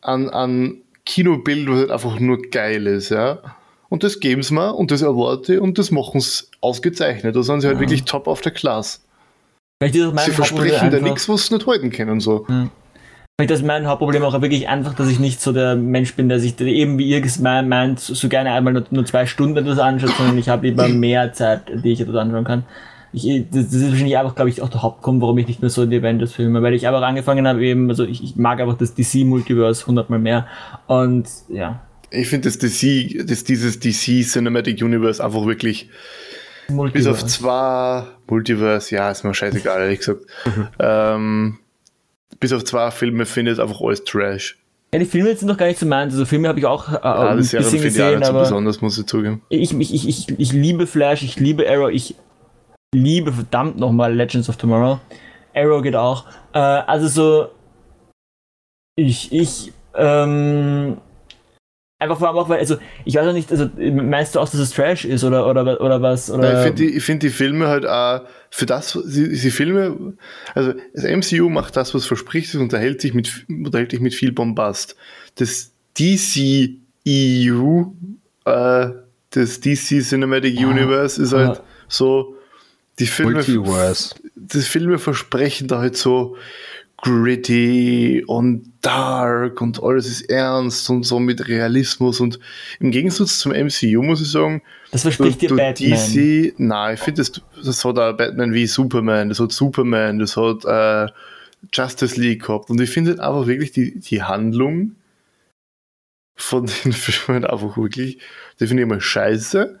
[0.00, 3.40] an, an Kinobild, was halt einfach nur geil ist, ja.
[3.88, 7.34] Und das geben sie mir und das erwarte und das machen sie ausgezeichnet.
[7.36, 9.04] Da sind sie halt wirklich top auf der Class.
[10.30, 12.20] Sie versprechen da nichts, was sie nicht halten können.
[12.20, 12.46] So.
[13.40, 13.46] Hm.
[13.48, 16.38] Das ist mein Hauptproblem auch wirklich einfach, dass ich nicht so der Mensch bin, der
[16.38, 20.38] sich eben wie ihr meint, so gerne einmal nur, nur zwei Stunden etwas anschaut, sondern
[20.38, 22.64] ich habe lieber mehr Zeit, die ich etwas anschauen kann.
[23.14, 25.70] Ich, das, das ist wahrscheinlich einfach, glaube ich, auch der Hauptgrund, warum ich nicht mehr
[25.70, 28.60] so in die Avengers filme, weil ich einfach angefangen habe eben, also ich, ich mag
[28.60, 30.46] einfach das DC-Multiverse hundertmal mehr
[30.86, 31.82] und ja.
[32.10, 35.90] Ich finde das DC, das, dieses DC Cinematic Universe einfach wirklich
[36.68, 37.10] Multiverse.
[37.10, 40.20] bis auf zwei Multiverse, ja, ist mir scheißegal, ehrlich gesagt.
[40.46, 40.68] Mhm.
[40.78, 41.58] ähm,
[42.40, 44.58] bis auf zwei Filme finde ich einfach alles Trash.
[44.94, 46.12] Ja, die Filme sind doch gar nicht so meins.
[46.12, 48.80] Also Filme habe ich auch äh, ja, ein bisschen gesehen, ich auch nicht so besonders,
[48.82, 49.42] muss ich zugeben.
[49.48, 52.14] Ich, ich, ich, ich, ich liebe Flash, ich liebe Arrow, ich
[52.94, 55.00] liebe verdammt nochmal Legends of Tomorrow.
[55.54, 56.26] Arrow geht auch.
[56.52, 57.48] Äh, also so,
[58.96, 60.98] ich, ich, ähm,
[62.02, 64.60] einfach vor allem auch, weil, also, ich weiß auch nicht, also, meinst du auch, dass
[64.60, 66.30] es Trash ist oder, oder, oder was?
[66.30, 66.58] Oder?
[66.58, 70.14] ich finde die, find die Filme halt auch, für das, die, die Filme,
[70.54, 74.32] also, das MCU macht das, was verspricht, es unterhält sich mit, unterhält sich mit viel
[74.32, 74.96] Bombast.
[75.36, 76.76] Das DC
[77.08, 77.82] EU,
[78.44, 78.90] äh,
[79.30, 81.64] das DC Cinematic ah, Universe ist halt ah.
[81.88, 82.36] so,
[82.98, 83.42] die Filme,
[84.34, 86.36] die Filme versprechen da halt so
[87.02, 92.38] gritty und dark und alles ist ernst und so mit Realismus und
[92.78, 94.62] im Gegensatz zum MCU muss ich sagen,
[94.92, 95.90] das verspricht dir Batman.
[95.90, 100.36] DC, nein, ich finde, das, das hat auch Batman wie Superman, das hat Superman, das
[100.36, 101.12] hat äh,
[101.72, 104.94] Justice League gehabt und ich finde einfach wirklich die, die Handlung
[106.36, 108.18] von den Filmen einfach wirklich,
[108.60, 109.80] die finde ich immer scheiße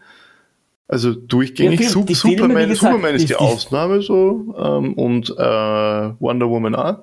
[0.88, 1.80] also durchgängig.
[1.80, 5.34] Ja, Super, Superman, gesagt, Superman ist die, die Ausnahme so ähm, und äh,
[6.20, 6.98] Wonder Woman auch.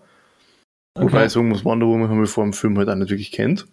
[0.96, 1.06] Okay.
[1.06, 3.32] Wobei ich sagen muss, Wonder Woman haben wir vor dem Film halt auch nicht wirklich
[3.32, 3.68] kennt.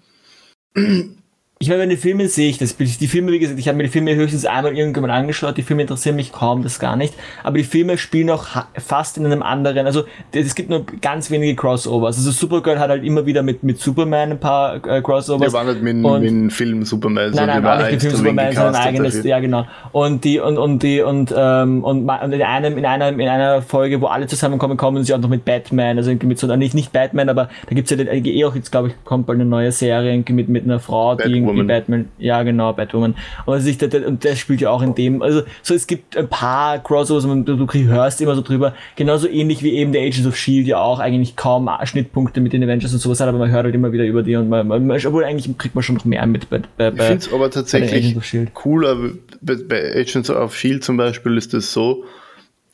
[1.59, 2.77] Ich meine, bei den Filmen sehe ich das.
[2.77, 5.57] Die Filme, wie gesagt, ich habe mir die Filme höchstens einmal irgendwann angeschaut.
[5.57, 7.14] Die Filme interessieren mich kaum, das gar nicht.
[7.42, 9.87] Aber die Filme spielen auch fast in einem anderen.
[9.87, 12.19] Also es gibt nur ganz wenige Crossovers.
[12.19, 15.51] Also Supergirl hat halt immer wieder mit, mit Superman ein paar äh, Crossovers.
[15.51, 17.31] Der war nicht mit, mit dem Film Superman.
[17.31, 19.14] Nein, nein, war nicht mit Film Superman, sondern ein eigenes.
[19.14, 19.31] Dafür.
[19.31, 19.66] Ja, genau.
[19.92, 23.62] Und die und und die und ähm, und, und in einem in einer in einer
[23.62, 25.97] Folge, wo alle zusammenkommen, kommen sie auch noch mit Batman.
[25.97, 28.88] Also mit so nicht nicht Batman, aber da gibt's ja den, eh auch jetzt glaube
[28.88, 31.66] ich kommt bald eine neue Serie mit mit einer Frau, die Batwoman.
[31.66, 33.14] Batman, ja genau, Batwoman.
[33.44, 36.28] Und, also ich, und der spielt ja auch in dem, also so es gibt ein
[36.28, 40.26] paar Crossovers und du, du hörst immer so drüber, genauso ähnlich wie eben der Agents
[40.26, 40.70] of S.H.I.E.L.D.
[40.70, 43.74] ja auch eigentlich kaum Schnittpunkte mit den Avengers und sowas hat, aber man hört halt
[43.74, 46.48] immer wieder über die und man, man obwohl eigentlich kriegt man schon noch mehr mit
[46.50, 50.80] bei, bei, Ich finde es aber tatsächlich e cool, aber bei, bei Agents of S.H.I.E.L.D.
[50.80, 52.04] zum Beispiel ist es so,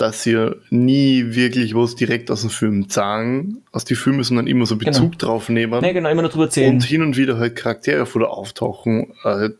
[0.02, 4.66] dass sie nie wirklich was direkt aus dem Film sagen, aus den Filmen, sondern immer
[4.66, 5.32] so Bezug genau.
[5.32, 5.80] drauf nehmen.
[5.80, 6.74] Nee, genau, immer nur drüber erzählen.
[6.74, 9.14] Und hin und wieder halt Charaktere vor der auftauchen.
[9.22, 9.50] Äh,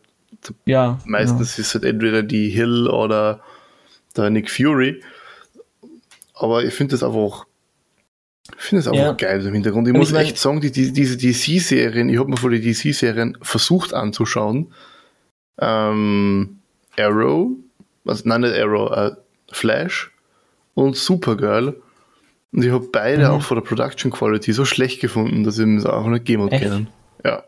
[0.65, 0.99] ja.
[1.05, 1.65] Meistens genau.
[1.65, 3.39] ist halt entweder die Hill oder
[4.17, 5.01] der Nick Fury.
[6.35, 7.45] Aber ich finde das einfach,
[8.57, 9.13] ich finde das einfach ja.
[9.13, 9.87] geil im Hintergrund.
[9.87, 12.49] Ich und muss ich mein, echt sagen, die, die, diese DC-Serien, ich habe mir vor
[12.49, 14.73] die DC-Serien versucht anzuschauen.
[15.57, 16.57] Ähm,
[16.97, 17.51] Arrow,
[18.05, 19.11] also nein, nicht Arrow, äh,
[19.49, 20.12] Flash
[20.73, 21.75] und Supergirl.
[22.51, 23.31] Und ich habe beide mhm.
[23.31, 26.87] auch von der Production Quality so schlecht gefunden, dass ich es auch nicht geben können.
[27.25, 27.43] Ja.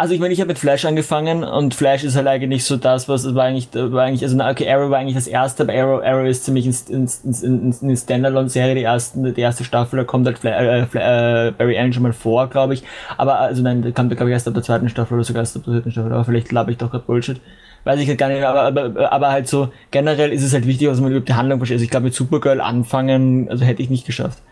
[0.00, 3.06] Also ich meine, ich habe mit Flash angefangen und Flash ist halt eigentlich so das,
[3.06, 6.26] was war eigentlich, war eigentlich, also okay, Arrow war eigentlich das erste, aber Arrow, Arrow
[6.26, 7.06] ist ziemlich in,
[7.42, 11.92] in, Standalone-Serie, die, ersten, die erste Staffel, da kommt halt Fla äh, äh, Barry Allen
[11.92, 12.82] schon mal vor, glaube ich.
[13.18, 15.58] Aber also nein, da kommt glaube ich erst ab der zweiten Staffel oder sogar erst
[15.58, 17.38] ab der dritten Staffel, aber vielleicht glaube ich doch gerade Bullshit
[17.84, 20.88] weiß ich halt gar nicht, aber, aber, aber halt so, generell ist es halt wichtig,
[20.88, 21.76] dass man überhaupt die Handlung versteht.
[21.76, 24.42] Also ich glaube, mit Supergirl anfangen, also hätte ich nicht geschafft.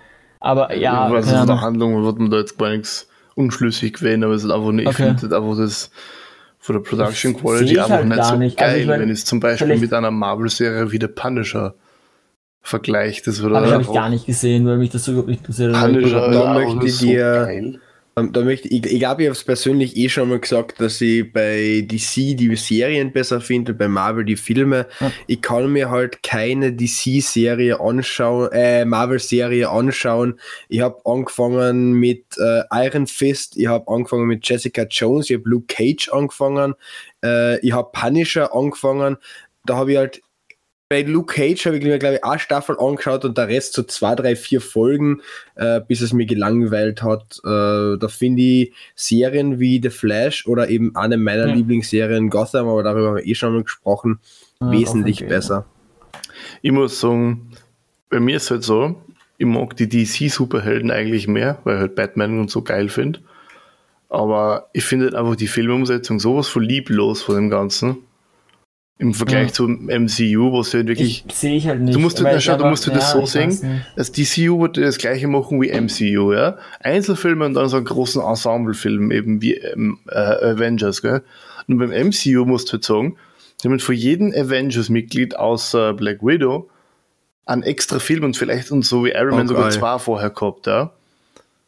[0.40, 1.06] Aber ja.
[1.06, 4.50] Also von der Handlung wird man da jetzt gar nichts unschlüssig gewesen, aber es ist
[4.50, 5.10] einfach nicht, okay.
[5.14, 5.90] ich finde einfach das
[6.58, 8.58] von der Production Quality einfach halt nicht so nicht.
[8.58, 11.74] Also geil, also ich mein, wenn es zum Beispiel mit einer Marvel-Serie wie The Punisher
[12.60, 13.26] vergleicht.
[13.26, 15.72] Das würde habe ich gar nicht gesehen, weil mich das so überhaupt nicht interessiert.
[15.72, 17.64] Punisher, da möchte ich dir, geil.
[17.64, 17.80] Ähm,
[18.22, 21.32] da möchte ich, ich glaube, ich habe es persönlich eh schon mal gesagt, dass ich
[21.32, 24.86] bei DC die Serien besser finde, bei Marvel die Filme.
[25.00, 25.12] Ja.
[25.26, 30.38] Ich kann mir halt keine DC-Serie anschauen, äh, Marvel-Serie anschauen.
[30.68, 35.48] Ich habe angefangen mit äh, Iron Fist, ich habe angefangen mit Jessica Jones, ich habe
[35.48, 36.74] Luke Cage angefangen,
[37.24, 39.16] äh, ich habe Punisher angefangen.
[39.64, 40.22] Da habe ich halt
[40.88, 43.82] bei Luke Cage habe ich mir, glaube ich, eine Staffel angeschaut und der Rest so
[43.82, 45.20] zwei, drei, vier Folgen,
[45.54, 47.40] äh, bis es mir gelangweilt hat.
[47.44, 51.54] Äh, da finde ich Serien wie The Flash oder eben eine meiner ja.
[51.54, 54.20] Lieblingsserien Gotham, aber darüber haben wir eh schon mal gesprochen,
[54.60, 55.66] ja, wesentlich besser.
[56.62, 57.50] Ich muss sagen,
[58.08, 58.96] bei mir ist es halt so,
[59.36, 63.20] ich mag die DC-Superhelden eigentlich mehr, weil ich halt Batman und so geil finde.
[64.08, 67.98] Aber ich finde halt einfach die Filmumsetzung sowas von lieblos von dem Ganzen.
[69.00, 69.52] Im Vergleich Ja.
[69.52, 71.24] zum MCU, wo es halt wirklich.
[71.28, 71.94] Ich sehe ich halt nicht.
[71.94, 74.60] Du musst, dir, es schau, du musst das ja, so ich weiß sehen, das DCU
[74.60, 76.58] wird das gleiche machen wie MCU, ja.
[76.80, 81.22] Einzelfilme und dann so einen großen Ensemblefilm, eben wie ähm, äh, Avengers, gell.
[81.68, 83.16] Und beim MCU musst du halt sagen,
[83.62, 86.68] die haben für jeden Avengers-Mitglied außer Black Widow
[87.46, 90.66] einen extra Film und vielleicht und so wie Iron Man Oh, sogar zwei vorher gehabt,
[90.66, 90.92] ja.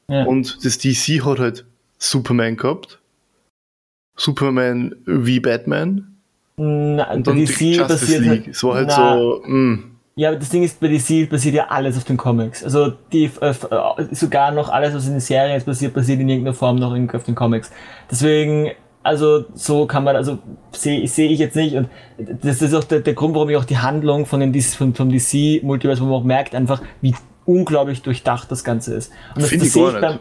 [0.08, 0.24] Ja.
[0.24, 1.64] Und das DC hat halt
[1.98, 2.98] Superman gehabt.
[4.16, 6.09] Superman wie Batman.
[6.62, 8.46] Na, Und bei dann DC basiert League.
[8.48, 9.78] halt, war halt na, so, mh.
[10.16, 12.62] Ja, aber das Ding ist, bei DC basiert ja alles auf den Comics.
[12.62, 13.54] Also die äh, äh,
[14.10, 17.16] sogar noch alles, was in den Serien jetzt passiert, basiert in irgendeiner Form noch irgendwie
[17.16, 17.70] auf den Comics.
[18.10, 20.38] Deswegen, also so kann man, also
[20.72, 21.88] sehe seh ich jetzt nicht und
[22.42, 24.94] das ist auch der, der Grund, warum ich auch die Handlung von den DC, vom,
[24.94, 27.14] vom DC Multiverse, wo man auch merkt einfach, wie
[27.46, 29.10] unglaublich durchdacht das Ganze ist.
[29.34, 30.18] Und das, das sehe ich beim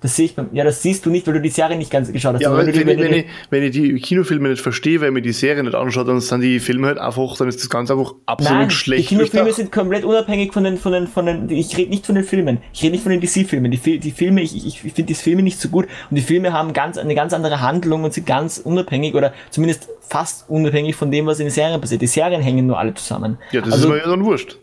[0.00, 2.10] das sehe ich beim, ja, das siehst du nicht, weil du die Serie nicht ganz
[2.12, 2.42] geschaut hast.
[2.42, 5.10] Ja, aber wenn wenn, ich, die- wenn, ich, wenn ich die Kinofilme nicht verstehe, weil
[5.10, 7.92] mir die Serie nicht anschaut, dann sind die Filme halt einfach, dann ist das Ganze
[7.92, 9.04] einfach absolut Nein, schlecht.
[9.04, 9.56] die Kinofilme durchdacht.
[9.56, 12.58] sind komplett unabhängig von den, von den, von den, ich rede nicht von den Filmen,
[12.72, 13.70] ich rede nicht von den DC-Filmen.
[13.70, 16.72] Die, die Filme, ich, ich finde die Filme nicht so gut und die Filme haben
[16.72, 21.26] ganz, eine ganz andere Handlung und sind ganz unabhängig oder zumindest fast unabhängig von dem,
[21.26, 22.02] was in den Serien passiert.
[22.02, 23.38] Die Serien hängen nur alle zusammen.
[23.52, 24.56] Ja, das also, ist mir ja dann wurscht.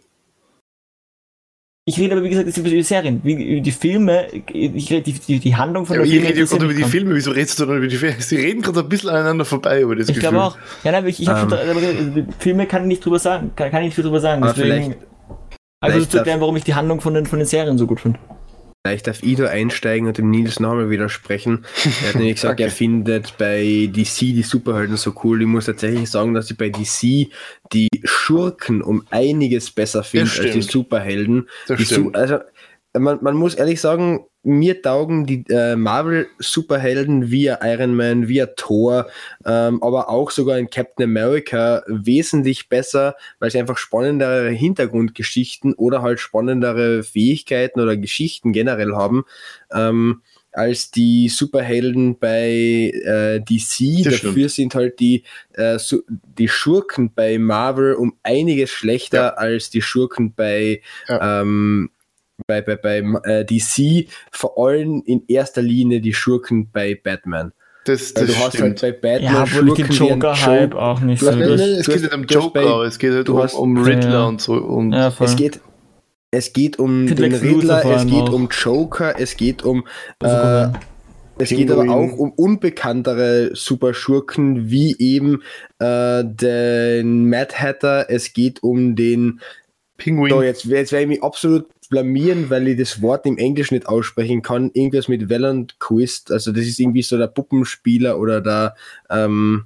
[1.89, 3.21] Ich rede aber wie gesagt jetzt über die Serien.
[3.23, 6.36] Wie, die Filme, ich rede die, die, die Handlung von Ja, der ich Filme rede
[6.38, 6.91] ja interessiert gerade über die.
[6.91, 8.15] Filme, wieso redest du dann über die Filme?
[8.19, 10.30] Sie reden gerade ein bisschen aneinander vorbei über das Ich Gefühl.
[10.32, 10.58] glaube auch.
[10.84, 11.50] Ja, nein, ich, ich hab Ähm.
[11.50, 14.19] schon, aber die Filme kann ich nicht drüber sagen, kann, kann ich nicht viel drüber
[14.19, 14.43] sagen.
[14.43, 14.97] Aber Deswegen, vielleicht-
[15.80, 18.02] also vielleicht zu erklären, warum ich die Handlung von den, von den Serien so gut
[18.02, 18.19] finde.
[18.85, 21.65] Vielleicht darf Ido einsteigen und dem Nils nochmal widersprechen.
[22.03, 25.41] Er hat nämlich gesagt, er findet bei DC die Superhelden so cool.
[25.41, 27.29] Ich muss tatsächlich sagen, dass ich bei DC
[27.73, 30.61] die Schurken um einiges besser finde als die.
[30.61, 31.49] Superhelden.
[31.67, 32.39] Das die Su also
[32.97, 39.07] man, man muss ehrlich sagen, mir taugen die äh, Marvel-Superhelden wie Iron Man, wie Thor,
[39.45, 46.01] ähm, aber auch sogar in Captain America wesentlich besser, weil sie einfach spannendere Hintergrundgeschichten oder
[46.01, 49.25] halt spannendere Fähigkeiten oder Geschichten generell haben.
[49.71, 50.21] Ähm,
[50.53, 54.03] als die Superhelden bei äh, DC.
[54.05, 54.51] Das Dafür stimmt.
[54.51, 59.29] sind halt die, äh, Su- die Schurken bei Marvel um einiges schlechter Ja.
[59.33, 61.41] als die Schurken bei Ja.
[61.41, 61.91] ähm,
[62.45, 67.52] bei, bei, bei äh, DC, vor allem in erster Linie die Schurken bei Batman.
[67.86, 68.82] Das, das du hast stimmt.
[68.84, 71.47] halt bei Batman Ja, ich den wie ein Joker-Hype auch nicht Du so hast- nein,
[71.50, 71.58] gut.
[71.60, 73.43] nein, es du geht hast- nicht um du hast Joker, es geht halt du um,
[73.43, 74.26] hast- um Riddler Ja.
[74.26, 74.54] und so.
[74.54, 75.13] Und Ja.
[75.19, 75.60] Es geht,
[76.32, 78.34] es geht um Für den Lex Riddler, es geht auch.
[78.34, 79.88] um Joker, es geht um
[80.21, 80.67] äh,
[81.39, 85.41] es geht aber auch um unbekanntere Superschurken wie eben
[85.80, 88.08] äh, den Mad Hatter.
[88.10, 89.39] Es geht um den.
[89.97, 90.30] Pinguin.
[90.32, 93.88] So, jetzt, jetzt werde ich mich absolut blamieren, weil ich das Wort im Englisch nicht
[93.88, 94.71] aussprechen kann.
[94.73, 96.32] Irgendwas mit Valant Quist.
[96.32, 98.76] Also das ist irgendwie so der Puppenspieler oder der.
[99.10, 99.65] Ähm,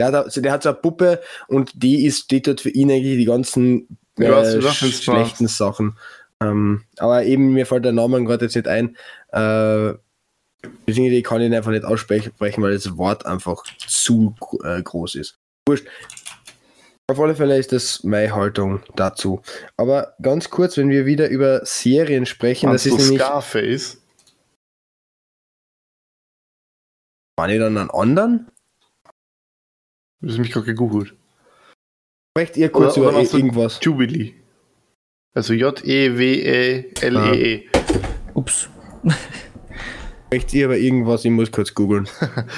[0.00, 2.90] ja, der, also der hat so eine Puppe und die ist, die tut für ihn
[2.90, 5.96] eigentlich die ganzen Ja, äh, sch- schlechten Sachen.
[6.42, 8.96] Ähm, aber eben, mir fällt der Name gerade jetzt nicht ein.
[9.32, 9.94] Äh,
[10.84, 15.38] beziehungsweise ich kann ihn einfach nicht aussprechen, weil das Wort einfach zu äh, groß ist.
[15.66, 15.86] Wurscht.
[17.08, 19.40] Auf alle Fälle ist das meine Haltung dazu.
[19.76, 23.20] Aber ganz kurz, wenn wir wieder über Serien sprechen, das Meinst ist du nämlich.
[23.22, 24.02] Scarface.
[27.38, 28.50] War nicht an einen anderen?
[30.20, 31.14] Du hast mich gerade gegoogelt.
[32.36, 33.78] Sprecht ihr kurz Oder- oder über du- irgendwas?
[33.82, 34.34] Jubilee.
[35.34, 37.68] Also E J-E-W-E-L-E-E.
[38.34, 38.68] Ups.
[40.26, 41.24] Sprecht ihr über irgendwas?
[41.24, 42.08] Ich muss kurz googeln.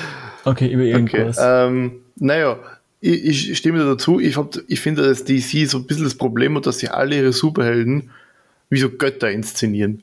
[0.44, 0.92] Okay, über Okay.
[0.92, 1.36] irgendwas.
[1.40, 2.58] Ähm, naja,
[3.00, 4.20] ich, ich stimme dazu.
[4.20, 7.16] Ich, hab, ich finde, dass DC so ein bisschen das Problem hat, dass sie alle
[7.16, 8.10] ihre Superhelden
[8.70, 10.02] wie so Götter inszenieren.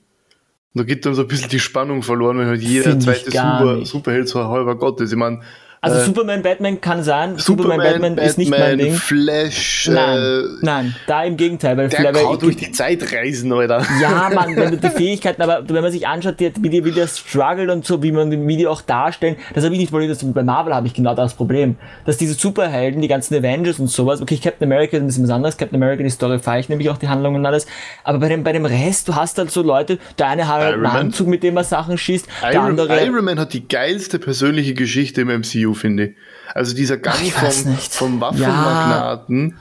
[0.74, 3.32] Und da geht dann so ein bisschen die Spannung verloren, wenn halt jeder Find zweite
[3.32, 3.88] Super, nicht.
[3.88, 5.12] Superheld so ein halber Gott ist.
[5.12, 5.42] Ich meine,
[5.86, 7.38] Also äh, Superman, Batman kann sein.
[7.38, 8.94] Superman, Batman, ist nicht mein Ding.
[8.94, 13.86] Flash, Nein, äh, nein, da im Gegenteil, weil der kann durch die Zeit reisen, Alter.
[14.02, 16.92] Ja, man, wenn du die Fähigkeiten, aber wenn man sich anschaut, die, wie, die, wie
[16.92, 20.16] der struggelt und so, wie man wie die auch darstellen, das habe ich nicht wollen,
[20.34, 21.76] bei Marvel habe ich genau das Problem.
[22.06, 25.32] Dass diese Superhelden, die ganzen Avengers und sowas, okay, Captain America ist ein bisschen was
[25.32, 27.68] anderes, Captain America, die Story fahre ich nämlich auch die Handlung und alles,
[28.04, 30.74] aber bei dem, bei dem Rest, du hast halt so Leute, der eine hat halt
[30.76, 30.86] einen.
[30.86, 33.06] Anzug, mit dem er Sachen schießt, der Iron, andere...
[33.06, 36.12] Iron Man hat die geilste persönliche Geschichte im MCU, finde ich.
[36.54, 39.56] Also dieser Gang weiß vom, vom Waffenmagnaten,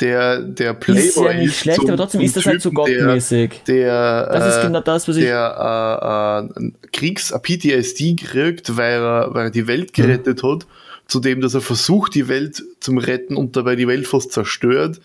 [0.00, 2.84] der, der Playboy ist ja nicht schlecht, zum- aber trotzdem ist das halt so Typen,
[2.84, 3.62] der- gottmäßig.
[3.66, 9.00] Der, Das ist äh, genau das, was ich- der äh, äh, Kriegs PTSD kriegt, weil
[9.00, 10.66] er, weil er die Welt gerettet hat,
[11.08, 15.00] zudem, dass er versucht, die Welt zum Retten und dabei die Welt fast zerstört,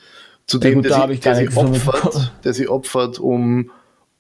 [0.48, 3.72] zu Ja, dem, gut, der, sie, der, sie opfert, der sie opfert, um,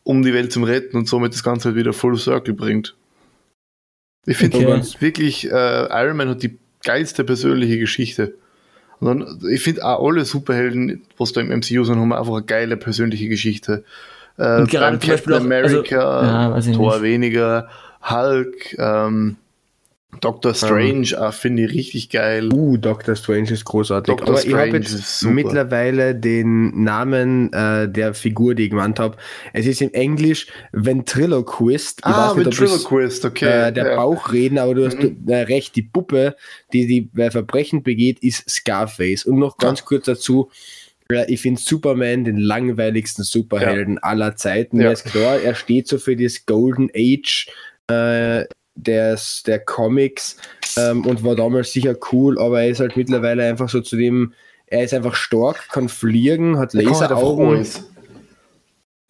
[0.03, 2.95] um die Welt zu retten und somit das Ganze halt wieder full circle bringt.
[4.25, 4.81] Ich finde Okay.
[4.99, 8.35] wirklich, äh, Iron Man hat die geilste persönliche Geschichte.
[8.99, 12.43] Und dann, ich finde auch alle Superhelden, was da im MCU sind, haben einfach eine
[12.43, 13.83] geile persönliche Geschichte.
[14.37, 17.01] Äh, gerade Captain auch- also- America, ja, Thor nicht.
[17.03, 17.67] weniger,
[18.03, 19.37] Hulk, ähm,
[20.19, 22.49] Doctor Strange, auch finde ich richtig geil.
[22.53, 24.15] Uh, Doctor Strange ist großartig.
[24.15, 28.99] Doctor Aber ich habe Strange jetzt mittlerweile den Namen äh, der Figur, die ich gemeint
[28.99, 29.17] habe.
[29.53, 31.99] Es ist im Englisch Ventriloquist.
[31.99, 33.69] Ich Ah, Ventriloquist, okay.
[33.69, 33.95] äh, der ja.
[33.95, 35.17] Bauchreden, aber du hast Mhm.
[35.27, 36.35] äh, recht, die Puppe,
[36.73, 39.25] die die äh, Verbrechen begeht, ist Scarface.
[39.25, 40.51] Und noch ganz kurz dazu,
[41.09, 44.77] äh, ich finde Superman den langweiligsten Superhelden aller Zeiten.
[44.79, 44.87] Ja.
[44.87, 47.47] Mir ist klar, er steht so für das Golden Age
[47.89, 48.45] äh,
[48.83, 50.37] des, der Comics
[50.77, 54.33] ähm, und war damals sicher cool, aber er ist halt mittlerweile einfach so zu dem,
[54.67, 57.47] er ist einfach stark, kann fliegen, hat halt Laseraugen.
[57.49, 57.89] alles.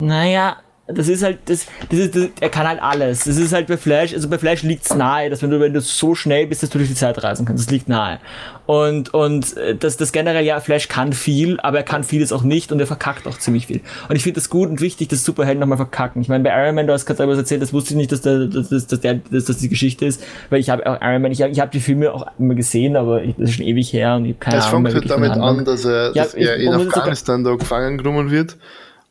[0.01, 0.57] Naja,
[0.91, 3.23] das ist halt, das, das ist, das, er kann halt alles.
[3.25, 5.73] Das ist halt bei Flash, also bei Flash liegt es nahe, dass wenn du, wenn
[5.73, 7.65] du so schnell bist, dass du durch die Zeit reisen kannst.
[7.67, 8.19] Das liegt nahe.
[8.65, 12.43] Und, und äh, das, das generell, ja, Flash kann viel, aber er kann vieles auch
[12.43, 13.81] nicht und er verkackt auch ziemlich viel.
[14.07, 16.21] Und ich finde das gut und wichtig, dass Superhelden nochmal verkacken.
[16.21, 18.21] Ich meine, bei Iron Man, du hast gerade was erzählt, das wusste ich nicht, dass,
[18.21, 21.31] der, dass, dass, der, dass das die Geschichte ist, weil ich habe auch Iron Man,
[21.31, 23.91] ich habe ich hab die Filme auch immer gesehen, aber ich, das ist schon ewig
[23.91, 26.23] her und ich habe keine Es Ahnung fängt mehr halt damit an, dass er, Ja,
[26.23, 28.57] dass ich- er in das Afghanistan da gefangen genommen wird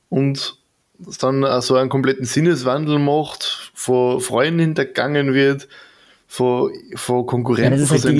[0.08, 0.56] und
[1.20, 5.68] dann so einen kompletten Sinneswandel macht, von Freunden hintergangen wird,
[6.26, 8.16] von, von Konkurrenten Ja, das ist von halt die seinem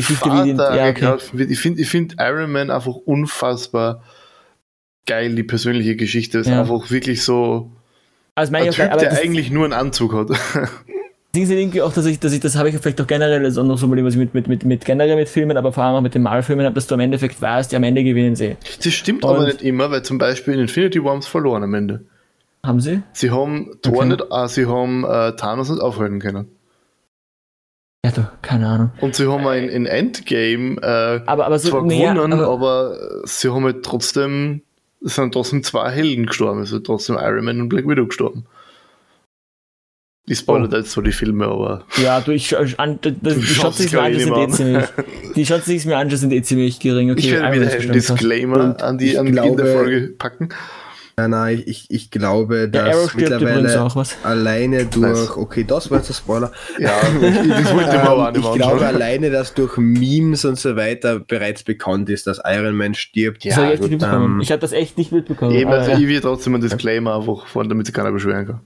[0.49, 1.23] Geschichte, Vater ja, okay.
[1.33, 1.51] wird.
[1.51, 4.03] Ich finde ich find Iron Man einfach unfassbar
[5.07, 6.39] geil, die persönliche Geschichte.
[6.39, 6.61] ist Ja.
[6.61, 7.71] einfach wirklich so
[8.35, 10.29] Also ein Typ, der das- eigentlich nur einen Anzug hat.
[11.35, 13.53] Ding ist irgendwie auch, dass ich, dass ich, das habe ich vielleicht auch generell, das
[13.53, 15.57] ist auch noch so ein Problem, was ich mit, mit, mit, mit generell mit Filmen,
[15.57, 17.85] aber vor allem auch mit den Marvel-Filmen habe, dass du am Endeffekt weißt, die am
[17.85, 18.57] Ende gewinnen sie.
[18.83, 21.63] Das stimmt Und- aber nicht immer, weil zum Beispiel in Infinity War haben sie verloren
[21.63, 22.05] am Ende.
[22.65, 23.03] Haben sie?
[23.13, 24.09] Sie haben Thor Okay.
[24.09, 26.47] nicht, ah, sie haben äh, Thanos nicht aufhalten können.
[28.05, 28.91] Ja, du, keine Ahnung.
[29.01, 32.97] Und sie haben in, in Endgame äh, Aber, aber so, zwar nee, gewonnen, aber, aber,
[33.25, 34.63] sie haben halt trotzdem,
[35.05, 38.45] es sind trotzdem zwei Helden gestorben, also trotzdem Iron Man und Black Widow gestorben.
[40.27, 40.77] Ich spoilere Oh.
[40.77, 44.45] jetzt so die Filme, aber ja, du, ich, ich, an, das, die schaust Chancen, die
[44.45, 46.43] es ich mir anschaue, sind eh ziemlich, die Chancen, die ich mir anschaue, sind eh
[46.43, 47.11] ziemlich gering.
[47.11, 47.93] Okay, ich werde wieder einen.
[47.93, 50.51] Disclaimer an die an Beginn der glaube- Folge packen.
[51.21, 54.17] Nein, nein, ich, ich glaube, Der Arrow dass mittlerweile auch was.
[54.23, 55.37] alleine durch, Nice.
[55.37, 56.51] okay, das war jetzt ein Spoiler.
[56.79, 60.77] Ja, ich, das wollte auch Ähm, nicht ich glaube alleine, dass durch Memes und so
[60.77, 63.45] weiter bereits bekannt ist, dass Iron Man stirbt.
[63.45, 65.55] Das hab ich ähm, ich habe das echt nicht mitbekommen.
[65.55, 65.99] Eben, also ja.
[65.99, 68.61] ich will trotzdem einen Disclaimer einfach von, damit sich keiner beschweren kann.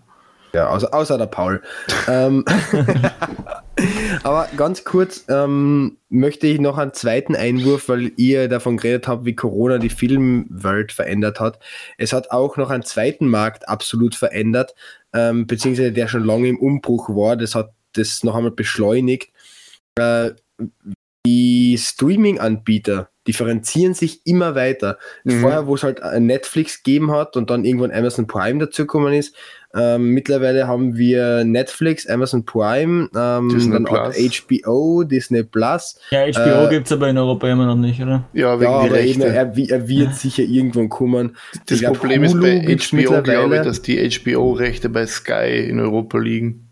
[0.54, 1.60] Ja, außer, außer der Paul.
[2.06, 2.44] ähm,
[4.22, 9.24] aber ganz kurz ähm, möchte ich noch einen zweiten Einwurf, weil ihr davon geredet habt,
[9.24, 11.58] wie Corona die Filmwelt verändert hat.
[11.98, 14.76] Es hat auch noch einen zweiten Markt absolut verändert,
[15.12, 17.36] ähm, beziehungsweise der schon lange im Umbruch war.
[17.36, 19.32] Das hat das noch einmal beschleunigt.
[19.96, 20.30] Äh,
[21.26, 24.98] die Streaming-Anbieter differenzieren sich immer weiter.
[25.24, 25.40] Mhm.
[25.40, 29.34] Vorher, wo es halt äh, Netflix gegeben hat und dann irgendwann Amazon Prime dazugekommen ist,
[29.74, 34.46] ähm, mittlerweile haben wir Netflix, Amazon Prime, ähm, Disney dann auch Plus.
[34.46, 35.98] HBO, Disney Plus.
[36.10, 38.24] ja, HBO äh, gibt's aber in Europa immer noch nicht, oder?
[38.32, 39.34] Ja, wegen Ja, die aber eben, Rechte.
[39.34, 41.36] er, er wird sicher irgendwann kommen.
[41.66, 45.66] das ich glaub, Problem ist Hulu bei HBO, glaube ich, dass die HBO-Rechte bei Sky
[45.68, 46.63] in Europa liegen.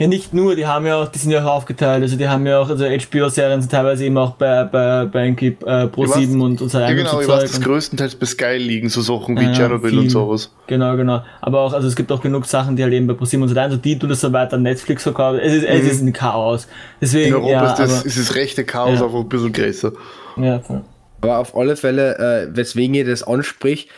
[0.00, 2.46] Ja, nicht nur, die haben ja auch, die sind ja auch aufgeteilt, also die haben
[2.46, 6.68] ja auch, also HBO-Serien sind teilweise eben auch bei, bei, bei äh, Pro7 und, und
[6.70, 9.42] so Ja, genau, ich Zeug weiß, das und- größtenteils bei Sky liegen, so Sachen wie
[9.44, 10.50] Ja, ja, Chernobyl und sowas.
[10.68, 11.22] Genau, genau.
[11.42, 13.54] Aber auch, also es gibt auch genug Sachen, die halt eben bei ProSieben und so
[13.54, 15.38] weiter, die tun das so weiter an Netflix verkaufen.
[15.38, 15.90] Es ist, es Mhm.
[15.90, 16.66] ist ein Chaos.
[17.00, 19.04] Deswegen, In Europa ja, ist, das, aber, ist das rechte Chaos Ja.
[19.04, 19.92] einfach ein bisschen größer.
[20.38, 20.80] ja, voll.
[21.20, 23.90] Aber auf alle Fälle, äh, weswegen ihr das anspricht,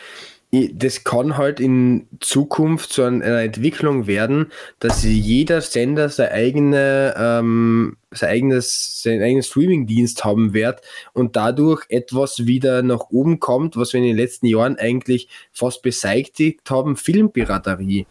[0.73, 7.13] das kann halt in Zukunft zu einer einer Entwicklung werden, dass jeder Sender seine eigene,
[7.17, 10.81] ähm, sein eigenes, seinen eigenen Streaming-Dienst haben wird
[11.13, 15.81] und dadurch etwas wieder nach oben kommt, was wir in den letzten Jahren eigentlich fast
[15.81, 18.05] beseitigt haben, Filmpiraterie.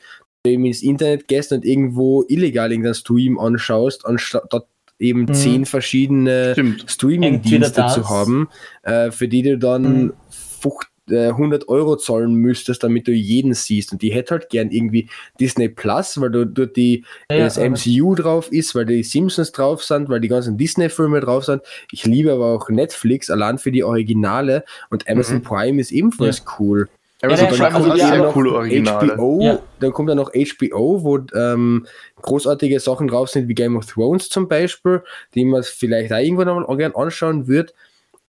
[0.44, 4.66] Wenn du eben ins Internet gehst und irgendwo illegal irgendeinen Stream anschaust, anstatt
[4.98, 5.34] eben Mhm.
[5.34, 6.56] zehn verschiedene.
[6.86, 8.48] Streaming-Dienste zu haben,
[8.82, 10.12] äh, für die du dann Mhm.
[10.60, 13.92] fucht- äh, 100 Euro zahlen müsstest, damit du jeden siehst.
[13.92, 15.08] Und die hätte halt gern irgendwie
[15.38, 19.02] Disney Plus, weil du dort die, Ja, ja, das aber- MCU drauf ist, weil die
[19.02, 21.62] Simpsons drauf sind, weil die ganzen Disney-Filme drauf sind.
[21.92, 24.64] Ich liebe aber auch Netflix, allein für die Originale.
[24.90, 25.42] Und Amazon Mhm.
[25.42, 26.88] Prime ist ebenfalls cool.
[27.24, 29.12] Amazon ja, Prime schon, hat also auch ja, sehr aber coole Originale.
[29.14, 29.58] HBO, Ja.
[29.78, 31.86] dann kommt dann noch HBO, wo ähm,
[32.20, 35.02] großartige Sachen drauf sind, wie Game of Thrones zum Beispiel,
[35.34, 37.74] die man vielleicht auch irgendwann einmal gern anschauen wird.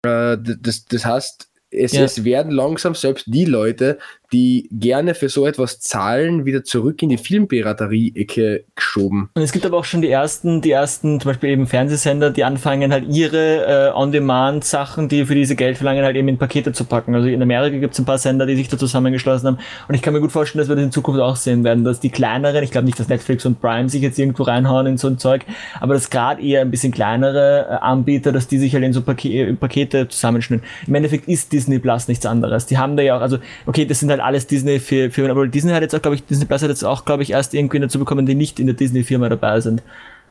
[0.03, 2.05] Äh, das, das heißt, es, Ja.
[2.05, 3.99] es werden langsam selbst die Leute,
[4.33, 9.31] die gerne für so etwas zahlen, wieder zurück in die Filmpiraterie-Ecke geschoben.
[9.35, 12.45] Und es gibt aber auch schon die ersten, die ersten, zum Beispiel eben Fernsehsender, die
[12.45, 16.85] anfangen halt ihre äh, On-Demand-Sachen, die für diese Geld verlangen, halt eben in Pakete zu
[16.85, 17.15] packen.
[17.15, 19.59] Also in Amerika gibt es ein paar Sender, die sich da zusammengeschlossen haben.
[19.89, 22.01] Und ich kann mir gut vorstellen, dass wir das in Zukunft auch sehen werden, dass
[22.01, 25.09] die kleineren, ich glaube nicht, dass Netflix und Prime sich jetzt irgendwo reinhauen in so
[25.09, 25.45] ein Zeug,
[25.81, 29.03] aber dass gerade eher ein bisschen kleinere äh, Anbieter, dass die sich halt in so
[29.03, 30.63] Pake Pakete zusammenschnüren.
[30.87, 32.67] Im Endeffekt ist Disney Plus nichts anderes.
[32.67, 35.83] Die haben da ja auch, also okay, das sind halt alles Disney-Firmen, aber Disney hat
[35.83, 38.27] jetzt auch, glaube ich, Disney Plus hat jetzt auch, glaube ich, erst irgendwie dazu bekommen,
[38.27, 39.83] die nicht in der Disney-Firma dabei sind.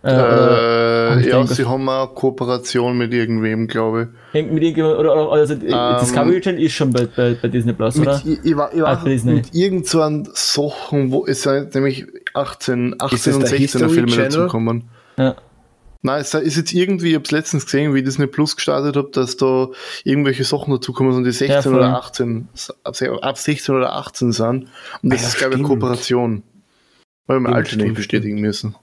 [0.04, 5.14] Äh, Äh, ich ja, sie haben eine Kooperation mit irgendwem, glaube Hängt mit irgendjemand, oder,
[5.28, 8.02] oder also Discovery Channel ist schon bei, bei, bei Disney Plus, ich.
[8.02, 8.22] oder?
[8.24, 9.34] Mit, ich, ich war, ich Ah, war Disney.
[9.34, 13.50] mit irgend so an Sachen, wo es sind nämlich 18, 18 Ist das und der
[13.50, 14.30] 16er History Filme Channel?
[14.30, 14.84] dazu kommen.
[15.18, 15.36] Ja.
[16.02, 18.96] Nein, es ist jetzt irgendwie, ich habe es letztens gesehen, wie ich Disney Plus gestartet
[18.96, 19.68] habe, dass da
[20.04, 21.76] irgendwelche Sachen dazu kommen, und die 16 voll.
[21.76, 22.48] oder 18,
[22.84, 24.68] ab, ab 16 oder 18 sind.
[25.02, 25.68] Und das ja, ist, glaube ich, eine.
[25.68, 26.44] Kooperation.
[27.26, 28.76] Weil wir Stimmt, alte nicht bestätigen müssen.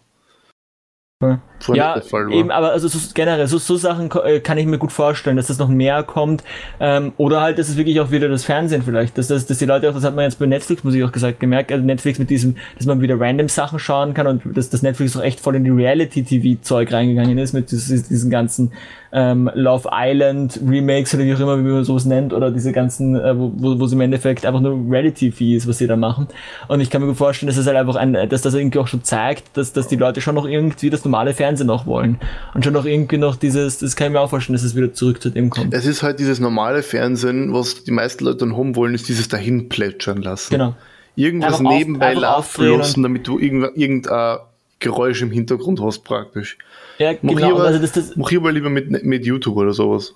[1.72, 2.30] Ja, war.
[2.30, 5.46] eben, aber also so, generell, so, so Sachen äh, kann ich mir gut vorstellen, dass
[5.46, 6.44] das noch mehr kommt.
[6.78, 9.64] Ähm, oder halt, dass es wirklich auch wieder das Fernsehen vielleicht, dass, das, dass die
[9.64, 12.18] Leute auch, das hat man jetzt bei Netflix, muss ich auch gesagt, gemerkt, also Netflix
[12.18, 15.40] mit diesem, dass man wieder random Sachen schauen kann und dass, dass Netflix auch echt
[15.40, 18.72] voll in die Reality-TV-Zeug reingegangen ist, mit diesen ganzen
[19.16, 23.14] ähm, Love Island Remakes oder wie auch immer, wie man sowas nennt, oder diese ganzen,
[23.14, 26.26] äh, wo, wo wo es im Endeffekt einfach nur Reality-TV ist, was sie da machen.
[26.66, 28.88] Und ich kann mir gut vorstellen, dass es halt einfach ein, dass das irgendwie auch
[28.88, 32.18] schon zeigt, dass, dass die Leute schon noch irgendwie das normale Fernsehen noch wollen.
[32.54, 34.92] Und schon noch irgendwie noch dieses, das kann ich mir auch vorstellen, dass es wieder
[34.92, 35.72] zurück zu dem kommt.
[35.72, 39.28] Es ist halt dieses normale Fernsehen, was die meisten Leute dann haben wollen, ist dieses
[39.28, 40.50] dahin plätschern lassen.
[40.52, 40.74] Genau.
[41.14, 44.38] Irgendwas Einfach nebenbei laufen lassen, damit du irgend- irgendein
[44.80, 46.58] Geräusch im Hintergrund hast praktisch.
[46.98, 47.48] Ja, Mach genau.
[47.48, 50.14] lieber, Also das, das, mach lieber lieber mit, mit YouTube oder sowas.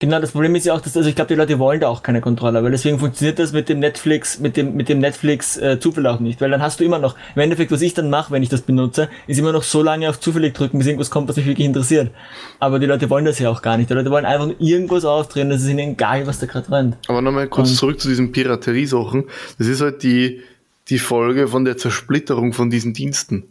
[0.00, 2.04] Genau, das Problem ist ja auch, dass, also ich glaube, die Leute wollen da auch
[2.04, 5.80] keine Kontrolle, weil deswegen funktioniert das mit dem Netflix, mit dem, mit dem Netflix äh,
[5.80, 8.30] Zufall auch nicht, weil dann hast du immer noch, im Endeffekt, was ich dann mache,
[8.30, 11.28] wenn ich das benutze, ist immer noch so lange auf zufällig drücken, bis irgendwas kommt,
[11.28, 12.12] was mich wirklich interessiert.
[12.60, 13.90] Aber die Leute wollen das ja auch gar nicht.
[13.90, 16.96] Die Leute wollen einfach nur irgendwas aufdrehen, das ist ihnen egal, was da gerade rennt.
[17.08, 19.24] Aber nochmal kurz Und- zurück zu diesen Piraterie-Sachen.
[19.58, 20.42] Das ist halt die,
[20.90, 23.48] die Folge von der Zersplitterung von diesen Diensten.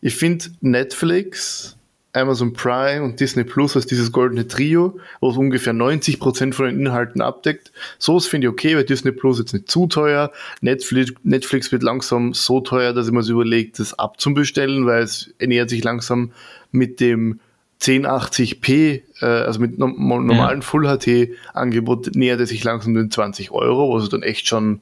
[0.00, 1.75] Ich finde Netflix,
[2.16, 7.20] Amazon Prime und Disney Plus als dieses goldene Trio, was ungefähr 90% von den Inhalten
[7.20, 7.72] abdeckt.
[7.98, 10.32] So finde ich okay, weil Disney Plus jetzt nicht zu teuer.
[10.60, 15.34] Netflix, Netflix wird langsam so teuer, dass ich mir so überlegt, das abzubestellen, weil es
[15.40, 16.32] nähert sich langsam
[16.72, 17.40] mit dem
[17.82, 23.94] 1080p, äh, also mit normalen Full HD Angebot nähert es sich langsam den 20 Euro,
[23.94, 24.80] was ich dann echt schon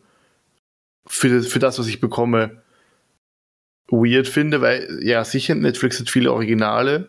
[1.07, 2.63] für das, für das, was ich bekomme,
[3.91, 7.09] weird finde, weil ja sicher, Netflix hat viele Originale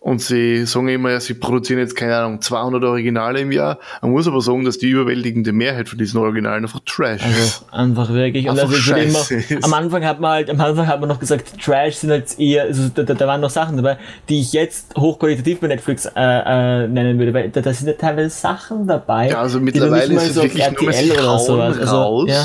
[0.00, 3.78] und sie sagen immer, ja, sie produzieren jetzt, keine Ahnung, 200 Originale im Jahr.
[4.00, 7.64] Man muss aber sagen, dass die überwältigende Mehrheit von diesen Originalen einfach Trash Also ist.
[7.72, 8.48] einfach wirklich.
[8.48, 11.96] Einfach also immer, am Anfang hat man halt, am Anfang hat man noch gesagt, Trash
[11.96, 15.66] sind halt eher, also da, da, waren noch Sachen dabei, die ich jetzt hochqualitativ bei
[15.66, 19.30] Netflix äh, äh, nennen würde, weil da, da sind ja teilweise Sachen dabei.
[19.30, 21.78] Ja, also mittlerweile ist es so wirklich auf nur RTL oder sowas.
[21.78, 22.44] Also, raus, ja.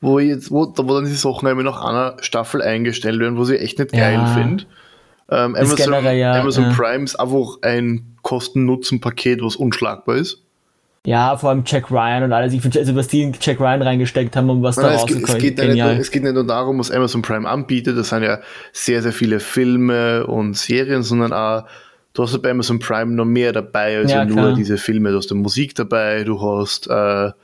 [0.00, 3.42] wo, jetzt, wo, da, wo dann diese Sachen einmal nach einer Staffel eingestellt werden, wo
[3.42, 4.26] sie echt nicht geil Ja.
[4.26, 4.64] finde.
[5.30, 6.72] Ähm, Das Amazon, generell ja, Amazon ja.
[6.72, 10.42] Prime ist einfach ein Kosten-Nutzen-Paket, was unschlagbar ist.
[11.04, 12.52] Ja, vor allem Jack Ryan und alles.
[12.52, 15.06] Ich finde, also was die in Jack Ryan reingesteckt haben und was da Nein, es,
[15.06, 17.48] geht, es, rausgekommen geht ist, ja nicht, es geht nicht nur darum, was Amazon Prime
[17.48, 18.40] anbietet, das sind ja
[18.72, 21.64] sehr, sehr viele Filme und Serien, sondern auch,
[22.12, 25.10] du hast ja bei Amazon Prime noch mehr dabei als Ja, ja, nur diese Filme.
[25.12, 27.34] Du hast da Musik dabei, du hast äh, Ja.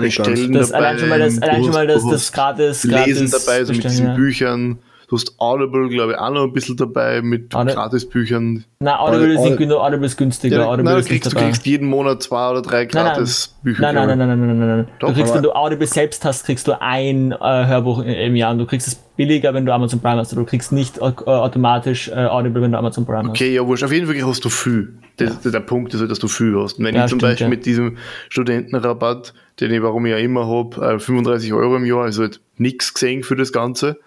[0.00, 2.32] Bestellen Das, dabei, allein schon mal das, du allein schon hast- mal das, das hast
[2.32, 4.14] gratis, Lesen gratis dabei, so mit bestellen, diesen ja.
[4.14, 4.78] Büchern.
[5.08, 8.64] Du hast Audible, glaube ich, auch noch ein bisschen dabei mit Audi- Gratisbüchern.
[8.80, 10.56] Na, Audible ist, Audi- nicht günstiger, Audible ist günstiger.
[10.58, 12.88] Ja, Audible nein, du, ist nicht kriegst, du kriegst jeden Monat zwei oder drei Nein,
[12.92, 13.04] nein.
[13.06, 13.80] Gratisbücher.
[13.80, 14.26] Nein, nein, nein, ich.
[14.26, 14.88] nein, nein, nein, nein, nein.
[14.98, 18.52] Doch, du kriegst, wenn du Audible selbst hast, kriegst du ein äh, Hörbuch im Jahr
[18.52, 20.36] und du kriegst es billiger, wenn du Amazon Prime hast.
[20.36, 23.28] Du kriegst nicht äh, automatisch äh, Audible, wenn du Amazon Prime hast.
[23.30, 23.84] Okay, ja, wurscht.
[23.84, 24.92] Auf jeden Fall hast du viel.
[25.18, 26.78] Der, der, der Punkt ist halt, dass du viel hast.
[26.78, 27.48] Und wenn Ja, ich zum stimmt, Beispiel ja.
[27.48, 27.96] mit diesem
[28.28, 32.40] Studentenrabatt, den ich warum ich ja immer habe, äh, 35 Euro im Jahr, also halt
[32.58, 33.98] nichts gesehen für das Ganze.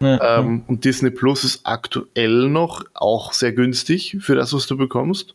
[0.00, 4.76] Ja, Ähm, und Disney Plus ist aktuell noch auch sehr günstig für das, was du
[4.76, 5.34] bekommst.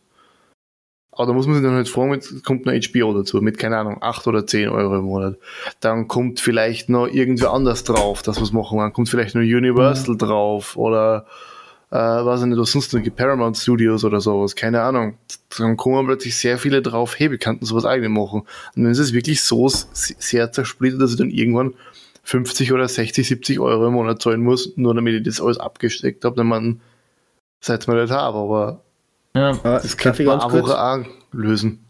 [1.16, 3.78] Aber da muss man sich dann halt fragen, jetzt kommt noch HBO dazu, mit, keine
[3.78, 5.36] Ahnung, 8 oder 10 Euro im Monat.
[5.80, 8.78] Dann kommt vielleicht noch irgendwer anders drauf, das was machen.
[8.78, 11.26] Dann kommt vielleicht noch Universal drauf oder
[11.92, 15.16] äh, weiß ich nicht, was sonst noch gibt, Paramount Studios oder sowas, keine Ahnung.
[15.56, 18.40] Dann kommen plötzlich sehr viele drauf, hey, wir könnten sowas eigenes machen.
[18.74, 21.74] Und dann ist es wirklich so sehr zersplittert, dass ich dann irgendwann
[22.24, 26.24] 50 oder 60, 70 Euro im Monat zahlen muss, nur damit ich das alles abgesteckt
[26.24, 26.80] habe, dann man
[27.60, 28.80] seit mal nicht habe, aber
[29.36, 29.52] ja.
[29.52, 31.84] Das kann ich man ganz kurz, einfach auch lösen.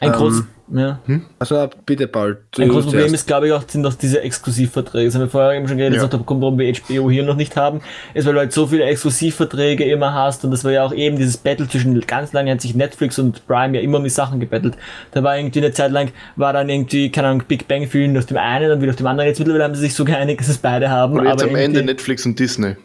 [0.00, 0.44] Ein, Ähm, groß,
[0.74, 1.00] ja.
[1.38, 2.38] Also bitte, Paul.
[2.52, 5.06] du ein großes Problem ist, glaube ich, auch, sind auch diese Exklusivverträge.
[5.06, 6.04] Das haben wir vorher eben schon geredet, Ja.
[6.06, 7.80] gesagt, warum wir HBO hier noch nicht haben,
[8.14, 11.16] ist, weil du halt so viele Exklusivverträge immer hast und das war ja auch eben
[11.16, 14.40] dieses Battle zwischen, ganz lange hat sich Netflix und Prime ja immer um die Sachen
[14.40, 14.74] gebettelt.
[15.12, 18.26] Da war irgendwie eine Zeit lang, war dann irgendwie, keine Ahnung, Big Bang Theory auf
[18.26, 19.28] dem einen und wieder auf dem anderen.
[19.28, 21.14] Jetzt mittlerweile haben sie sich so geeinigt, dass es beide haben.
[21.14, 22.76] Oder jetzt aber am Ende Netflix und Disney.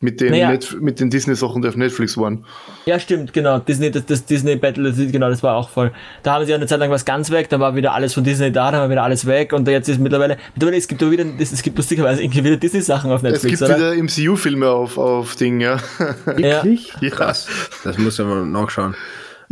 [0.00, 0.56] Mit den, Naja.
[0.80, 2.44] Mit den Disney-Sachen, die auf Netflix waren.
[2.86, 3.58] Ja, stimmt, genau.
[3.58, 5.90] Disney, das, das Disney Battle, das, genau, das war auch voll.
[6.22, 8.52] Da haben sie eine Zeit lang was ganz weg, dann war wieder alles von Disney
[8.52, 11.24] da, dann war wieder alles weg und jetzt ist mittlerweile, mittlerweile, es gibt auch wieder,
[11.40, 13.92] es es gibt lustigerweise irgendwie wieder Disney-Sachen auf Es Netflix, gibt oder?
[13.92, 15.78] wieder MCU-Filme auf, auf Ding, ja.
[15.98, 16.62] Ja.
[16.62, 16.92] Wirklich?
[17.00, 17.10] Ja.
[17.10, 17.48] Krass.
[17.82, 18.94] Das muss ich mal nachschauen.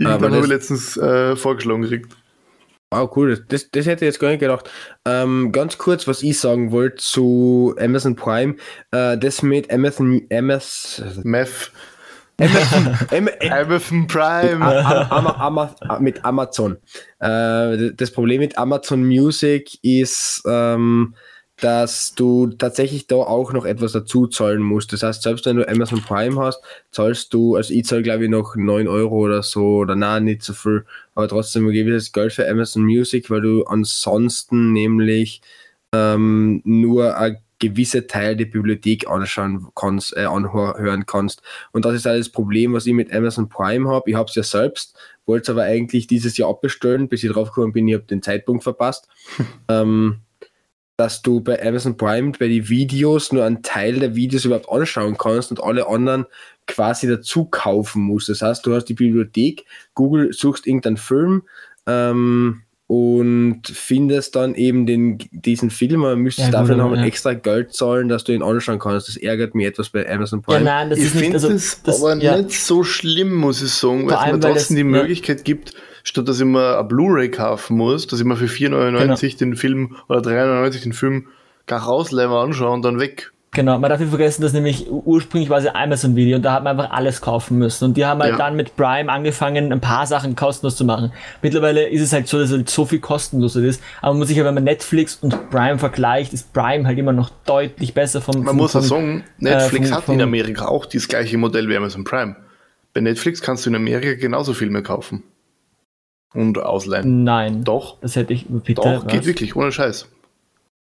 [0.05, 2.13] Aber habe ich letztens äh, vorgeschlagen gekriegt.
[2.93, 3.45] Wow, cool.
[3.49, 4.71] Das, das, hätte ich jetzt gar nicht gedacht.
[5.05, 8.55] Ähm, ganz kurz, was ich sagen wollte zu Amazon Prime.
[8.93, 11.73] Äh, das mit Amazon, Amazon, Meth.
[12.39, 12.97] Amazon,
[13.51, 14.65] Amazon Prime.
[14.65, 16.77] Ama, Ama, Ama, mit Amazon.
[17.19, 21.17] Äh, das Problem mit Amazon Music ist, ähm,
[21.61, 24.93] dass du tatsächlich da auch noch etwas dazu zahlen musst.
[24.93, 28.31] Das heißt, selbst wenn du Amazon Prime hast, zahlst du, also ich zahle glaube ich
[28.31, 30.85] noch 9 Euro oder so, oder na nicht so viel,
[31.15, 35.41] aber trotzdem ein gewisses Geld für Amazon Music, weil du ansonsten nämlich
[35.93, 41.43] ähm, nur ein gewisse Teil der Bibliothek anschauen kannst, äh, anhören kannst.
[41.73, 44.11] Und das ist halt das Problem, was ich mit Amazon Prime habe.
[44.11, 44.95] Ich habe es ja selbst,
[45.25, 48.23] wollte es aber eigentlich dieses Jahr abbestellen, bis ich drauf gekommen bin, ich habe den
[48.23, 49.09] Zeitpunkt verpasst.
[49.69, 50.21] ähm,
[50.97, 55.19] dass du bei Amazon Prime bei den Videos nur einen Teil der Videos überhaupt anschauen
[55.19, 56.27] kannst und alle anderen
[56.67, 58.29] quasi dazu kaufen musst.
[58.29, 61.43] Das heißt, du hast die Bibliothek, Google suchst irgendeinen Film
[61.87, 67.01] ähm, und findest dann eben den, diesen Film, aber müsstest Ja, dafür noch aber ein
[67.01, 67.07] ja.
[67.07, 69.09] extra Geld zahlen, dass du ihn anschauen kannst.
[69.09, 70.59] Das ärgert mich etwas bei Amazon Prime.
[70.59, 73.35] Ja, nein, das ich ist nicht, finde also, das, das, aber ja, nicht so schlimm,
[73.35, 74.85] muss ich sagen, weil es mir trotzdem das- die ja.
[74.85, 75.73] Möglichkeit gibt,
[76.05, 79.39] statt dass ich mir eine Blu-ray kaufen muss, dass ich mir für 4,99 Genau.
[79.51, 81.27] den Film oder 3,99 den Film
[81.67, 83.33] gar rausleihen anschaue und dann weg.
[83.57, 86.63] Genau, man darf nicht vergessen, dass nämlich ursprünglich war es ja Amazon-Video und da hat
[86.63, 87.87] man einfach alles kaufen müssen.
[87.87, 88.37] Und die haben halt Ja.
[88.37, 91.11] dann mit Prime angefangen, ein paar Sachen kostenlos zu machen.
[91.41, 93.83] Mittlerweile ist es halt so, dass halt so viel kostenlos ist.
[94.03, 97.15] Aber man muss sich ja, wenn man Netflix und Prime vergleicht, ist Prime halt immer
[97.15, 98.37] noch deutlich besser vom.
[98.37, 101.77] Man vom, muss ja sagen, Netflix vom- hat in Amerika auch das gleiche Modell wie
[101.79, 102.37] Amazon Prime.
[102.93, 105.23] Bei Netflix kannst du in Amerika genauso viel mehr kaufen.
[106.35, 107.25] Und ausleihen.
[107.25, 107.65] Nein.
[107.65, 108.45] Doch, Das hätte ich.
[108.47, 108.83] Bitte.
[108.83, 109.13] doch, was?
[109.13, 110.09] geht wirklich, ohne Scheiß.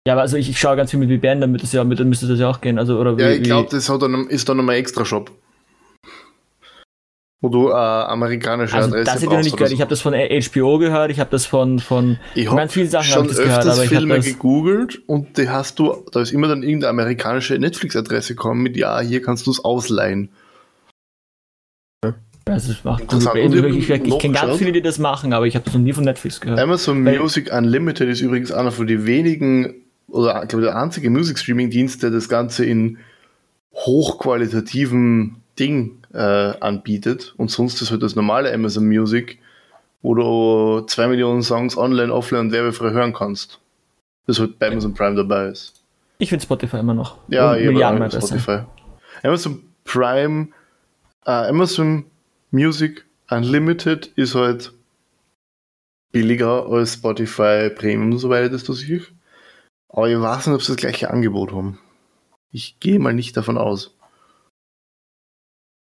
[0.08, 2.10] Ja, aber also ich, ich schaue ganz viel mit VPN, damit das ja, mit, dann
[2.10, 2.80] müsste das ja auch gehen.
[2.80, 5.32] Also, oder Ja, wie, ich glaube, das hat dann, ist dann nochmal ein extra Shop.
[7.41, 9.72] Wo du äh, amerikanische Also Adresse das hätte ich noch nicht gehört.
[9.72, 13.06] Ich habe das von HBO gehört, ich habe das von von Ich ganz vielen Sachen
[13.06, 16.20] schon ich das gehört, öfters aber ich habe Filme gegoogelt und die hast du, da
[16.20, 20.30] ist immer dann irgendeine amerikanische Netflix-Adresse gekommen mit, ja, hier kannst du es ausleihen.
[22.50, 25.45] Also das macht ich, ich, ich ich, ich, kenne ganz viele, die das machen, aber
[25.45, 26.60] ich habe das noch nie von Netflix gehört.
[26.60, 29.76] Amazon Weil- Music Unlimited ist übrigens einer von den wenigen,
[30.12, 32.97] oder glaube der einzige Music-Streaming-Dienst, der das Ganze in
[33.74, 37.34] hochqualitativen Ding äh, anbietet.
[37.38, 39.39] Und sonst ist halt das normale Amazon Music,
[40.01, 43.60] wo du zwei Millionen Songs online, offline und werbefrei hören kannst.
[44.26, 45.74] Das halt bei Amazon Prime dabei ist.
[46.20, 47.18] Ich finde Spotify immer noch.
[47.30, 48.28] Ja, eben Milliarden mal besser.
[48.28, 48.64] Spotify.
[49.24, 50.49] Amazon Prime,
[51.26, 52.05] äh, Amazon
[52.51, 54.74] Music Unlimited ist halt
[56.12, 59.01] billiger als Spotify Premium, soweit ich das da sehe.
[59.90, 61.80] Aber ich weiß nicht, ob sie das gleiche Angebot haben.
[62.52, 63.96] Ich gehe mal nicht davon aus.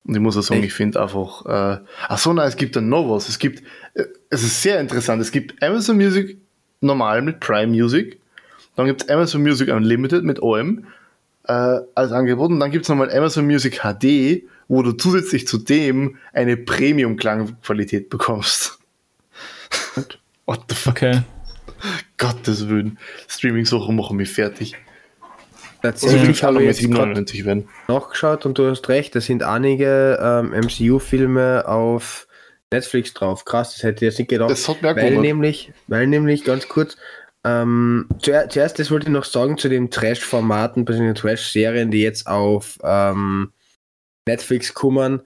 [0.06, 0.68] Und ich muss auch sagen, Echt?
[0.68, 3.28] ich finde einfach, äh, ach so, nein, es gibt dann noch was.
[3.28, 3.64] Es gibt,
[3.96, 5.22] äh, es ist sehr interessant.
[5.22, 6.38] Es gibt Amazon Music
[6.82, 8.20] normal mit Prime Music.
[8.76, 10.86] Dann gibt es Amazon Music Unlimited mit OM
[11.48, 12.52] äh, als Angebot.
[12.52, 18.10] Und dann gibt es nochmal Amazon Music HD, wo du zusätzlich zu dem eine Premium-Klangqualität
[18.10, 18.78] bekommst.
[20.46, 20.94] What the fuck?
[20.94, 21.22] Okay.
[22.18, 22.98] Gottes Willen.
[23.28, 24.76] Streaming-Sachen machen mich fertig.
[25.82, 27.70] Tatsächlich kann habe ich nochmal jetzt grad 97 werden.
[27.88, 32.28] nachgeschaut und du hast recht, da sind einige ähm, MCU-Filme auf
[32.72, 33.46] Netflix drauf.
[33.46, 34.50] Krass, das hätte ich jetzt nicht gedacht.
[34.50, 36.98] Das hat mir weil nämlich, weil nämlich ganz kurz,
[37.44, 41.14] ähm, zuer zuerst, das wollte ich noch sagen zu den Trash-Formaten, bzw.
[41.14, 43.54] Trash-Serien, die jetzt auf ähm,
[44.28, 45.22] Netflix kommen.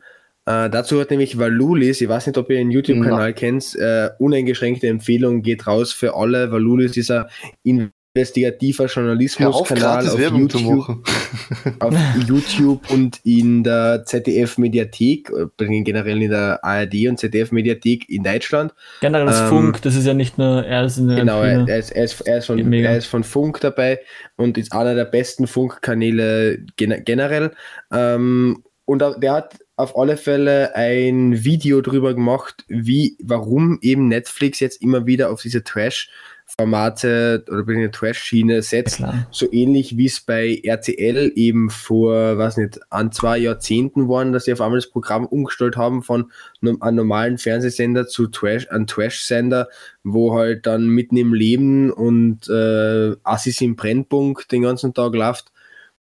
[0.50, 4.88] Äh, dazu hat nämlich Valulis, ich weiß nicht, ob ihr den YouTube-Kanal kennt, äh, uneingeschränkte
[4.88, 6.52] Empfehlung geht raus für alle.
[6.52, 11.08] Valulis ist ein investigativer auf, Journalismus-Kanal auf zu YouTube
[11.80, 11.94] auf
[12.28, 18.74] YouTube und in der ZDF-Mediathek, äh, generell in der ARD und ZDF-Mediathek in Deutschland.
[19.02, 21.78] Generell das Ähm, Funk, das ist ja nicht nur er ist eine Genau, er, er,
[21.78, 24.00] ist, er, ist, er, ist von, er ist von Funk dabei
[24.36, 27.52] und ist einer der besten Funkkanäle gen generell.
[27.94, 34.60] Ähm, und der hat auf alle Fälle ein Video drüber gemacht, wie, warum eben Netflix
[34.60, 36.10] jetzt immer wieder auf diese Trash
[36.58, 39.28] Formate oder bei der Trash-Schiene setzt, Klar.
[39.32, 44.46] so ähnlich wie es bei RTL eben vor, weiß nicht, an zwei Jahrzehnten waren, dass
[44.46, 48.86] sie auf einmal das Programm umgestellt haben von einem einem normalen Fernsehsender zu Trash, an
[48.86, 49.70] Trash-Sender,
[50.04, 55.54] wo halt dann mitten im Leben und äh, Assis im Brennpunkt den ganzen Tag läuft.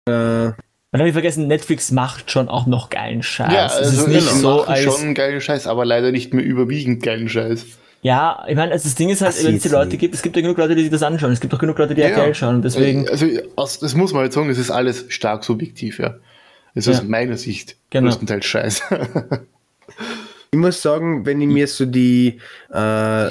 [0.06, 0.52] Äh,
[0.94, 3.52] Man darf nicht vergessen, Netflix macht schon auch noch geilen Scheiß.
[3.52, 4.80] Ja, es also ist nicht so als.
[4.84, 7.66] schon geilen Scheiß, aber leider nicht mehr überwiegend geilen Scheiß.
[8.04, 10.00] Ja, ich meine, also das Ding ist halt, wenn es die Leute nicht.
[10.02, 11.32] gibt, es gibt ja genug Leute, die sich das anschauen.
[11.32, 12.56] Es gibt auch genug Leute, die RTL schauen.
[12.58, 13.26] Und deswegen, Also,
[13.56, 16.16] aus, das muss man halt sagen, es ist alles stark subjektiv, ja.
[16.76, 17.02] Es ist Ja.
[17.02, 18.08] aus meiner Sicht Genau.
[18.10, 18.84] größtenteils scheiße.
[20.52, 22.40] Ich muss sagen, wenn ich mir so die
[22.72, 23.30] äh,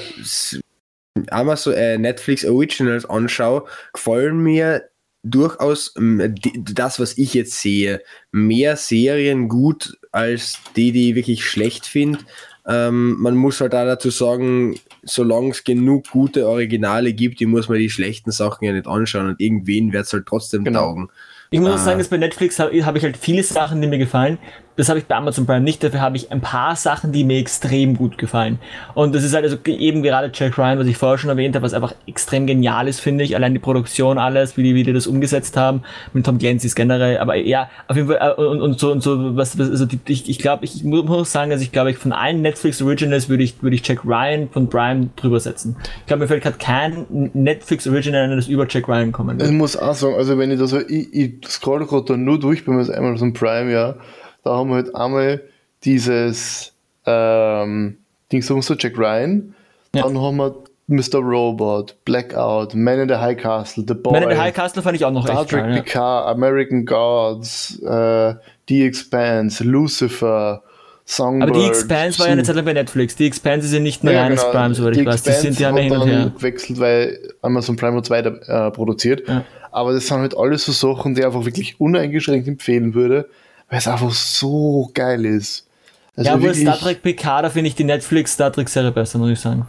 [1.31, 4.83] Amazon, äh, Netflix Originals anschaue, gefallen mir
[5.23, 6.35] durchaus ähm,
[6.75, 12.19] das, was ich jetzt sehe, mehr Serien gut als die, die ich wirklich schlecht finde.
[12.67, 17.69] Ähm, man muss halt auch dazu sagen, solange es genug gute Originale gibt, die muss
[17.69, 20.81] man die schlechten Sachen ja nicht anschauen und irgendwen wird es halt trotzdem Genau.
[20.81, 21.09] taugen.
[21.51, 21.79] ich muss auch Ah.
[21.79, 24.39] sagen, dass bei Netflix habe hab ich halt viele Sachen, die mir gefallen.
[24.75, 25.85] Das habe ich bei Amazon Prime nicht.
[25.85, 28.59] Dafür habe ich ein paar Sachen, die mir extrem gut gefallen.
[28.95, 31.63] Und das ist halt also eben gerade Jack Ryan, was ich vorher schon erwähnt habe,
[31.65, 33.37] was einfach extrem genial ist, finde ich.
[33.37, 35.83] Allein die Produktion, alles, wie die, wie die das umgesetzt haben.
[36.15, 37.19] Mit Tom Clancy's generell.
[37.19, 40.01] Aber ja, auf jeden Fall, äh, und, und so, und so, was, was also die,
[40.09, 43.29] ich, ich glaube, ich mu- muss sagen, also ich glaube, ich von allen Netflix Originals
[43.29, 45.77] würde ich, würde ich Jack Ryan von Prime drüber setzen.
[46.01, 47.05] Ich glaube, mir fällt gerade kein
[47.35, 49.53] Netflix Original, das über Jack Ryan kommen Ich wird.
[49.53, 52.73] muss auch sagen, also wenn ich da so, ich, ich scroll gerade nur durch bei
[52.73, 53.97] mir einmal so ein Prime, ja,
[54.45, 55.43] da haben wir halt einmal
[55.85, 56.73] dieses
[57.07, 57.99] ähm,
[58.31, 59.55] Ding so Jack Ryan,
[59.95, 60.03] Ja.
[60.03, 60.55] dann haben wir
[60.89, 61.19] Mr.
[61.21, 64.97] Robot, Blackout, Man in the High Castle, The Boy, Man in the High Castle fand
[64.97, 65.77] ich auch noch Star echt Trek geil.
[65.77, 65.83] Ja.
[65.83, 68.35] Picard, American Gods, äh,
[68.69, 70.63] The Expanse, Lucifer,
[71.05, 71.51] Songbird.
[71.51, 73.17] Aber die Expanse war ja eine Zeit lang bei Netflix.
[73.17, 74.53] Die Expanse ist ja nicht mehr Ja, reines genau.
[74.53, 75.23] Prime, soweit ich weiß.
[75.23, 76.33] Die sind ja mehr hin und her.
[76.37, 79.27] gewechselt, weil Amazon Prime hat weiter äh, produziert.
[79.29, 79.45] Ja.
[79.71, 83.29] Aber das sind halt alles so Sachen, die ich einfach wirklich uneingeschränkt empfehlen würde,
[83.73, 85.67] weil es einfach so geil ist.
[86.15, 89.19] Also ja, aber Star Trek PK, da finde ich die Netflix Star Trek Serie besser,
[89.19, 89.67] muss ich sagen.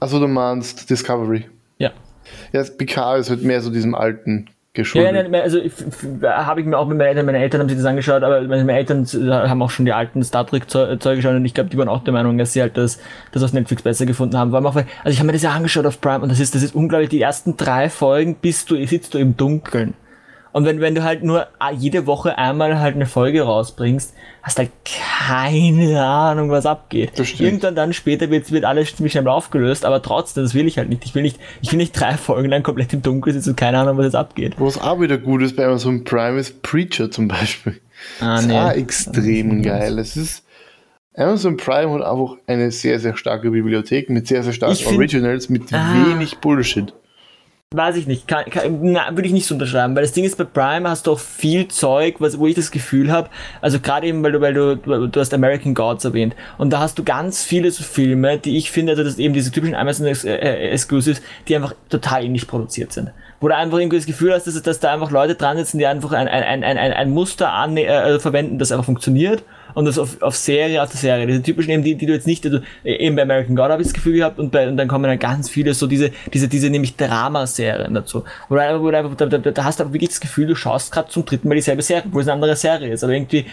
[0.00, 1.44] Also du meinst Discovery.
[1.76, 1.90] Ja.
[2.54, 5.14] Ja, PK ist halt mehr so diesem alten geschuldet.
[5.14, 5.58] ja, nein, also
[6.22, 8.72] habe ich mir auch mit meinen Eltern, meine Eltern haben sich das angeschaut, aber meine
[8.72, 11.76] Eltern haben auch schon die alten Star Trek Zeu- Zeug geschaut und ich glaube, die
[11.76, 12.98] waren auch der Meinung, dass sie halt das,
[13.32, 14.54] das auf Netflix besser gefunden haben.
[14.54, 16.74] Auch, also ich habe mir das ja angeschaut auf Prime und das ist, das ist
[16.74, 19.92] unglaublich, die ersten drei Folgen bist du, sitzt du im Dunkeln.
[20.56, 24.58] Und wenn, wenn du halt nur ah, jede Woche einmal halt eine Folge rausbringst, hast
[24.58, 27.12] halt keine Ahnung, was abgeht.
[27.16, 27.38] Das.
[27.38, 30.88] Irgendwann dann später wird, wird alles ziemlich schnell aufgelöst, aber trotzdem, das will ich halt
[30.88, 31.04] nicht.
[31.04, 33.78] Ich will nicht, ich will nicht drei Folgen lang komplett im Dunkeln sitzen und keine
[33.80, 34.54] Ahnung, was jetzt abgeht.
[34.58, 37.78] Was auch wieder gut ist bei Amazon Prime ist Preacher zum Beispiel.
[38.20, 38.58] Ah, Das ist nee.
[38.58, 39.98] auch extrem geil.
[39.98, 40.42] Es ist
[41.14, 45.50] Amazon Prime hat einfach eine sehr, sehr starke Bibliothek mit sehr, sehr starken find- Originals,
[45.50, 45.94] mit Ah.
[46.06, 46.94] wenig Bullshit.
[47.76, 50.38] Weiß ich nicht, kann, kann, na, würde ich nicht so unterschreiben, weil das Ding ist,
[50.38, 53.28] bei Prime hast du auch viel Zeug, was, wo ich das Gefühl habe,
[53.60, 56.98] also gerade eben, weil du, weil du, du hast American Gods erwähnt und da hast
[56.98, 60.12] du ganz viele so Filme, die ich finde, also das eben diese typischen Amazon äh,
[60.12, 63.10] äh, Exclusives, die einfach total ähnlich produziert sind.
[63.40, 65.86] Wo du einfach irgendwie das Gefühl hast, dass, dass da einfach Leute dran sitzen, die
[65.86, 69.44] einfach ein, ein, ein, ein, ein Muster an, äh, verwenden, das einfach funktioniert
[69.76, 71.26] und das auf, auf Serie auf der Serie.
[71.26, 73.88] Diese typischen eben, die, die du jetzt nicht, also eben bei American God habe ich
[73.88, 76.70] das Gefühl gehabt und, bei, und dann kommen dann ganz viele so diese, diese, diese
[76.70, 78.24] nämlich Dramaserien dazu.
[78.48, 80.46] Wo du, einfach- wo du einfach, da, da, da hast du aber wirklich das Gefühl,
[80.46, 83.12] du schaust gerade zum dritten Mal dieselbe Serie, obwohl es eine andere Serie ist, aber
[83.12, 83.44] irgendwie,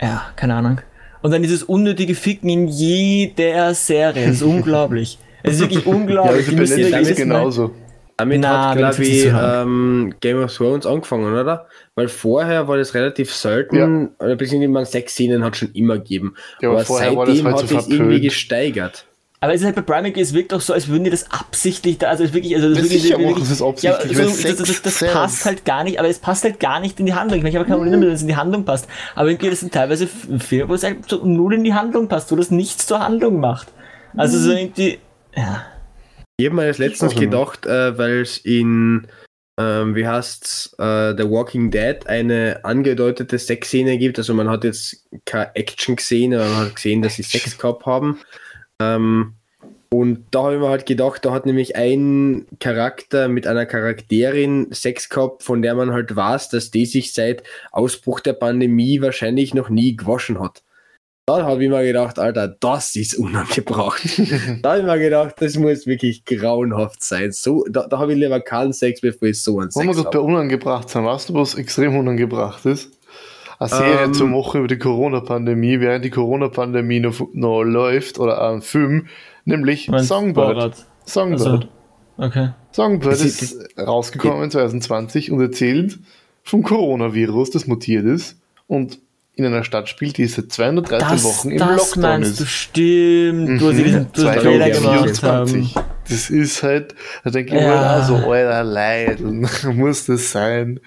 [0.00, 0.80] ja, keine Ahnung.
[1.22, 5.18] Und dann dieses unnötige Ficken in jeder Serie, das ist unglaublich.
[5.42, 6.36] Es ist wirklich Ja, unglaublich.
[6.36, 7.70] also Die bei müssen Netflix wirklich mal- genauso.
[8.16, 11.66] Damit Na, hat, glaube ich, ist ähm, Game of Thrones angefangen, oder?
[11.96, 16.34] Weil vorher war das relativ selten, oder beziehungsweise man sechs Szenen hat schon immer gegeben.
[16.60, 19.06] Ja, aber aber das seitdem halt hat so es irgendwie gesteigert.
[19.40, 21.98] Aber es ist halt bei Video, es wirkt auch so, als würden die das absichtlich
[21.98, 23.62] da, also es ist wirklich, also das Ja, ist wirklich, sicher wirklich, machen sie es
[23.62, 26.60] absichtlich, ja, so, das, das, das, das passt halt gar nicht, aber es passt halt
[26.60, 27.36] gar nicht in die Handlung.
[27.36, 28.88] Ich meine, ich habe kein Problem damit, wenn es in die Handlung passt.
[29.14, 32.32] Aber irgendwie, das sind teilweise Filme, wo es halt so null in die Handlung passt,
[32.32, 33.68] wo das nichts zur Handlung macht.
[34.16, 34.98] Also so irgendwie,
[35.36, 35.66] ja.
[36.36, 39.06] Ich habe mir das letztens gedacht, äh, weil es in,
[39.56, 44.18] ähm, wie heißt's, äh, The Walking Dead eine angedeutete Sexszene gibt.
[44.18, 47.86] Also man hat jetzt keine Action gesehen, aber man hat gesehen, dass sie Sex gehabt
[47.86, 48.18] haben.
[48.80, 49.34] Ähm,
[49.90, 54.72] und da habe ich mir halt gedacht, da hat nämlich ein Charakter mit einer Charakterin
[54.72, 59.54] Sex gehabt, von der man halt weiß, dass die sich seit Ausbruch der Pandemie wahrscheinlich
[59.54, 60.63] noch nie gewaschen hat.
[61.26, 64.02] Da habe ich mir gedacht, Alter, das ist unangebracht.
[64.62, 67.32] da habe ich mir gedacht, das muss wirklich grauenhaft sein.
[67.32, 70.04] So, da, da habe ich lieber keinen Sex, bevor ich so einen Wenn wir Sex
[70.04, 70.32] gerade bei habe.
[70.34, 72.90] unangebracht sind, weißt du, was extrem unangebracht ist?
[73.58, 74.12] eine Serie Ähm.
[74.14, 79.06] zu machen über die Corona-Pandemie, während die Corona-Pandemie noch, noch läuft, oder ein Film,
[79.46, 80.74] nämlich Songbird.
[81.06, 81.40] Songbird.
[81.40, 81.60] Also,
[82.18, 82.48] okay.
[82.72, 85.98] Songbird ist, ist- rausgekommen 2020 und erzählt
[86.42, 88.98] vom Coronavirus, das mutiert ist und
[89.36, 92.50] in einer Stadt spielt, die seit 213 Das, Wochen im das Lockdown meinst du, ist.
[92.50, 93.60] stimmt.
[93.60, 93.84] Du hast Mhm.
[93.84, 95.74] diesen du hast Trailer gemacht 2024.
[95.76, 95.86] haben.
[96.08, 97.68] Das ist halt, da denke ich Ja.
[97.68, 99.20] mir halt auch so, alter Leid,
[99.74, 100.78] muss das sein?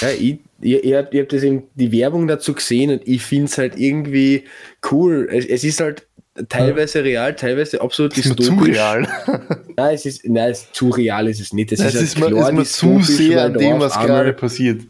[0.00, 3.22] Ja, ich, ihr, ihr habt, ihr habt das eben, die Werbung dazu gesehen und ich
[3.22, 4.44] finde es halt irgendwie
[4.90, 5.28] cool.
[5.32, 6.06] Es, es ist halt
[6.48, 8.76] teilweise real, teilweise absolut ist mir zu dystopisch.
[8.76, 9.08] real.
[9.76, 11.72] Nein, es ist, nein, es, zu real ist es nicht.
[11.72, 13.94] Es Es ist, ist, halt mir, klar ist mir zu dystopisch, sehr an dem, was
[13.98, 14.82] gerade passiert.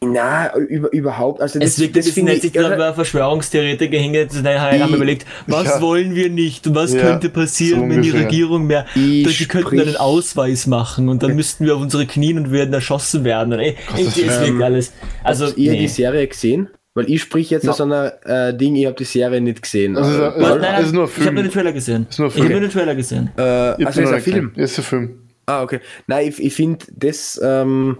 [0.00, 1.40] Na, über, überhaupt.
[1.40, 2.42] Also Es wirkt ein bisschen, finde als
[2.78, 5.80] da ein Verschwörungstheoretiker hingeht, und haben überlegt, was Ja.
[5.80, 8.10] wollen wir nicht und was Ja, könnte passieren, so wenn die.
[8.10, 12.38] Regierung mehr, Ich die könnten einen Ausweis machen und dann müssten wir auf unsere Knien
[12.38, 13.52] und werden erschossen werden.
[13.52, 14.92] Und, ey, irgendwie, es wirkt alles.
[15.22, 15.78] Also, Habt ihr nee.
[15.80, 16.68] die Serie gesehen?
[16.94, 17.70] Weil ich sprich jetzt Ja.
[17.70, 19.94] aus einer äh, Ding, ich habe die Serie nicht gesehen.
[19.94, 20.50] Das ist ein- Was?
[20.50, 21.34] Nein, Nein, ist nur ein ich habe Film.
[21.34, 22.06] nur den Trailer gesehen.
[22.10, 22.60] Ist nur ein Ich habe Film.
[22.60, 23.30] nur den Trailer gesehen.
[23.38, 24.52] äh, Ich also ist ein Film.
[24.56, 25.18] Ist ein Film.
[25.46, 25.78] Ah, okay.
[26.08, 27.98] Nein, ich, ich finde, das, ähm,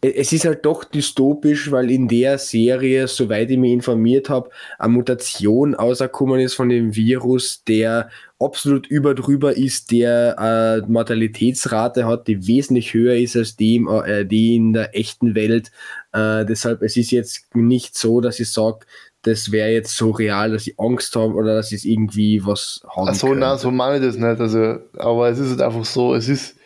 [0.00, 4.92] es ist halt doch dystopisch, weil in der Serie, soweit ich mich informiert habe, eine
[4.92, 8.10] Mutation ausgekommen ist von dem Virus, der
[8.40, 14.24] absolut über drüber ist, der äh, Mortalitätsrate hat, die wesentlich höher ist als die, äh,
[14.24, 15.70] die in der echten Welt.
[16.12, 18.80] Äh, deshalb, es ist jetzt nicht so, dass ich sage,
[19.22, 23.08] das wäre jetzt so real, dass ich Angst habe oder dass ich irgendwie was haben
[23.08, 23.40] Achso, könnte.
[23.40, 24.40] nein, so meine ich das nicht.
[24.40, 26.56] Also, aber es ist halt einfach so, es ist.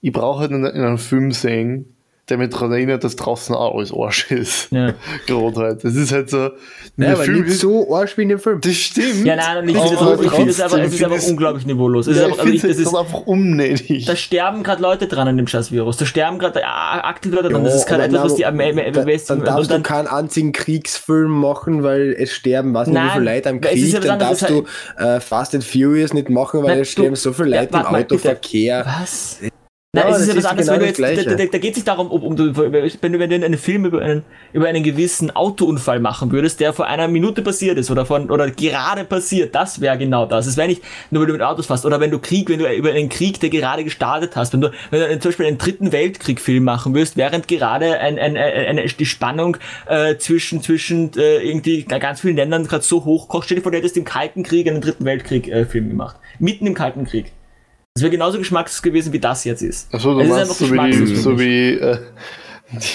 [0.00, 1.92] Ich brauche halt in, in einem Film sehen,
[2.28, 4.72] der mich daran erinnert, dass draußen auch alles Arsch ist.
[4.72, 4.94] Ja.
[5.28, 5.84] Gerade halt.
[5.84, 6.38] Das ist halt so.
[6.38, 6.50] Nein,
[6.96, 8.60] der aber Film nicht ist, so arsch wie in dem Film.
[8.60, 9.24] Das stimmt.
[9.24, 10.22] Ja, nein, nicht Aber so.
[10.24, 12.08] Ich finde es einfach, es ist find unglaublich niveaulos.
[12.08, 14.06] Es ist Ja, einfach, ich also ich, das ist, einfach unnötig.
[14.06, 15.98] da sterben gerade Leute dran an dem Scheiß-Virus.
[15.98, 17.62] Da sterben gerade äh, aktiv Leute dran.
[17.62, 19.28] Ja, das ist gerade aber etwas, was die am besten.
[19.28, 23.10] dann darfst und dann, du keinen einzigen Kriegsfilm machen, weil es sterben, weiß nicht, wie
[23.10, 24.64] viele Leute am ist Krieg, ja was dann darfst du
[24.96, 27.72] äh, Fast and Furious nicht machen, weil Nein, es sterben du- so viele Ja, Leute
[27.72, 27.86] im.
[28.16, 28.84] Autoverkehr.
[29.00, 29.38] was?
[29.96, 31.70] Ja, Nein, es ist ja was anderes, genau wenn du jetzt, da, da, da geht
[31.70, 34.22] es nicht darum, ob, um, du- wenn du, wenn du einen Film über einen,
[34.52, 38.50] über einen gewissen Autounfall machen würdest, der vor einer Minute passiert ist oder von, oder
[38.50, 40.46] gerade passiert, das wäre genau das.
[40.46, 42.72] Es wäre nicht nur, wenn du mit Autos fährst oder wenn du Krieg, wenn du
[42.72, 45.92] über einen Krieg, der gerade gestartet hast, wenn du, wenn du zum Beispiel einen dritten
[45.92, 49.56] Weltkrieg-Film machen würdest, während gerade ein, ein, ein, eine, die Spannung
[49.88, 53.72] äh, zwischen, zwischen äh, irgendwie ganz vielen Ländern gerade so hoch kocht, stell dir vor,
[53.72, 56.16] du hättest im Kalten Krieg einen dritten Weltkrieg-Film gemacht.
[56.38, 57.32] Mitten im Kalten Krieg.
[57.96, 59.92] Das wäre genauso geschmackslos gewesen, wie das jetzt ist.
[59.92, 60.70] Achso, du Es ist meinst einfach so
[61.08, 61.96] wie, so wie äh,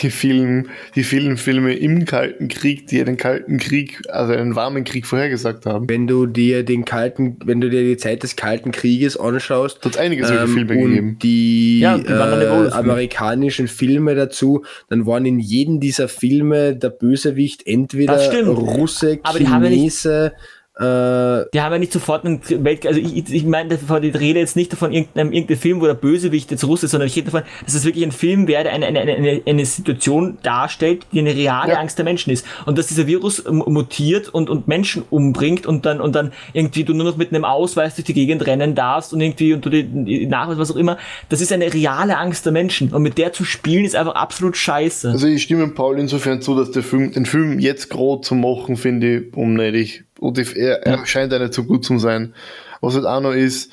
[0.04, 4.84] die, vielen, die vielen Filme im Kalten Krieg, die den Kalten Krieg, also einen warmen
[4.84, 5.90] Krieg vorhergesagt haben.
[5.90, 9.86] Wenn du dir den kalten, wenn du dir die Zeit des Kalten Krieges anschaust, Da
[9.86, 11.20] hat es einige solche ähm, Filme und gegeben.
[11.24, 17.66] die, Ja, die äh, amerikanischen Filme dazu, dann waren in jedem dieser Filme der Bösewicht
[17.66, 18.20] entweder.
[18.46, 20.34] Russe, Aber die haben ja nicht- Chinese,
[20.82, 24.56] Die haben ja nicht sofort einen Welt, also ich, ich meine, davon- ich rede jetzt
[24.56, 27.44] nicht davon irgendeinem, irgendeinem Film, wo der Bösewicht jetzt Russe ist, sondern ich rede davon,
[27.64, 31.36] dass es wirklich ein Film wäre, der eine, eine, eine, eine Situation darstellt, die eine
[31.36, 31.80] reale Ja.
[31.80, 32.46] Angst der Menschen ist.
[32.66, 36.94] Und dass dieser Virus mutiert und, und Menschen umbringt und dann, und dann irgendwie du
[36.94, 40.30] nur noch mit einem Ausweis durch die Gegend rennen darfst und irgendwie und du den
[40.30, 40.98] Nachweis, was auch immer,
[41.30, 42.94] das ist eine reale Angst der Menschen.
[42.94, 45.10] Und mit der zu spielen ist einfach absolut scheiße.
[45.10, 48.78] Also ich stimme Paul insofern zu, dass der Film, den Film jetzt groß zu machen,
[48.78, 50.04] finde ich unnötig.
[50.22, 52.36] Und er, er scheint ja nicht so gut zu sein.
[52.80, 53.72] Was halt auch noch ist,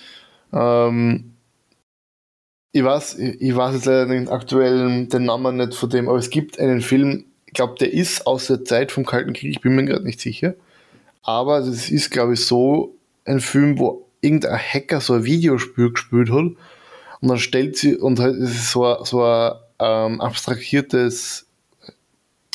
[0.53, 1.35] ähm,
[2.73, 6.31] ich weiß, ich weiß jetzt leider den aktuellen, den Namen nicht von dem, aber es
[6.31, 9.75] gibt einen Film, ich glaube, der ist aus der Zeit vom Kalten Krieg, ich bin
[9.75, 10.55] mir gerade nicht sicher.
[11.23, 12.95] Aber das ist, glaube ich, so
[13.27, 16.53] ein Film, wo irgendein Hacker so ein Videospiel gespielt hat
[17.21, 21.48] und dann stellt sie, und halt es ist so ein, so ein ähm, abstrahiertes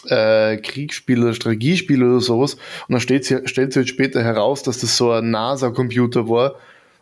[0.07, 2.55] äh, Kriegsspiel oder Strategiespiel oder sowas.
[2.87, 6.55] Und dann stellt sie halt später heraus, dass das so ein NASA-Computer war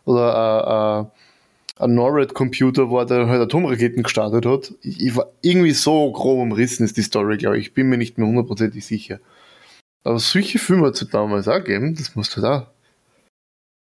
[0.04, 4.72] oder äh, äh, ein NORAD-Computer war, der halt Atomraketen gestartet hat.
[4.82, 7.68] Ich, ich war irgendwie so grob umrissen ist die Story, glaube ich.
[7.68, 9.18] Ich bin mir nicht mehr hundertprozentig sicher.
[10.04, 12.72] Aber solche Filme hat es damals auch gegeben, das musst du da.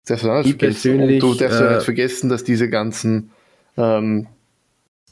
[0.06, 1.00] Darfst du auch nicht vergessen.
[1.00, 3.30] Und du darfst ja äh, nicht vergessen, dass diese ganzen,
[3.76, 4.26] ähm,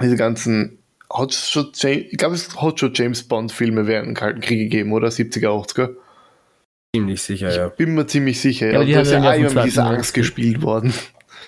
[0.03, 0.78] diese ganzen,
[1.12, 4.92] hat schon, James, ich glaube, es hat schon James Bond-Filme während dem Kalten Krieg gegeben,
[4.92, 5.08] oder?
[5.08, 5.90] 70er, 80er.
[6.94, 7.68] ziemlich sicher, ja.
[7.68, 8.66] Bin mir ziemlich sicher.
[8.66, 10.14] Ja, Ja, aber die da ist haben ja ja auch immer mit dieser Zweiten Angst
[10.14, 10.92] gespielt worden.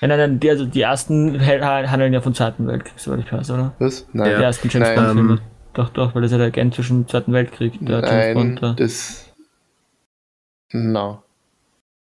[0.01, 3.33] Ja, nein, nein, die, also die ersten ha- handeln ja vom Zweiten Weltkrieg, soweit ich
[3.33, 3.73] weiß, oder?
[3.79, 4.07] Was?
[4.13, 4.31] Die Nein.
[4.33, 4.97] ersten James Nein.
[4.97, 5.39] Bond-Filme.
[5.75, 8.35] Doch, doch, weil das ist ja der Agent zwischen dem Zweiten Weltkrieg, der James Nein,
[8.35, 8.63] Bond.
[8.63, 8.75] Der.
[8.75, 9.33] das.
[10.73, 11.22] No.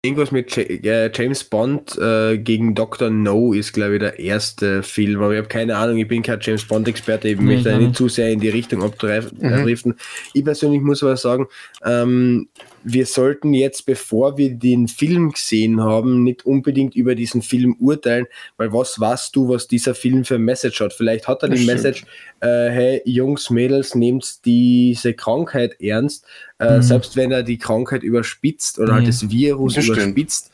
[0.06, 3.10] Irgendwas mit James Bond äh, gegen Dr.
[3.10, 5.22] No ist, glaube ich, der erste Film.
[5.22, 7.86] Aber ich habe keine Ahnung, ich bin kein James Bond-Experte, ich möchte mhm.
[7.86, 9.92] nicht zu sehr in die Richtung abdriften.
[9.92, 9.96] Mhm.
[10.34, 11.48] Ich persönlich muss aber sagen,
[11.86, 12.50] ähm,
[12.84, 18.28] wir sollten jetzt, bevor wir den Film gesehen haben, nicht unbedingt über diesen Film urteilen,
[18.58, 20.94] weil was weißt du, was dieser Film für ein Message hat?
[20.94, 22.04] Vielleicht hat er die Message,
[22.42, 26.26] äh, hey Jungs, Mädels, nehmt diese Krankheit ernst,
[26.60, 26.82] äh, mhm.
[26.82, 29.06] selbst wenn er die Krankheit überspitzt oder halt mhm.
[29.08, 30.53] halt das Virus das überspitzt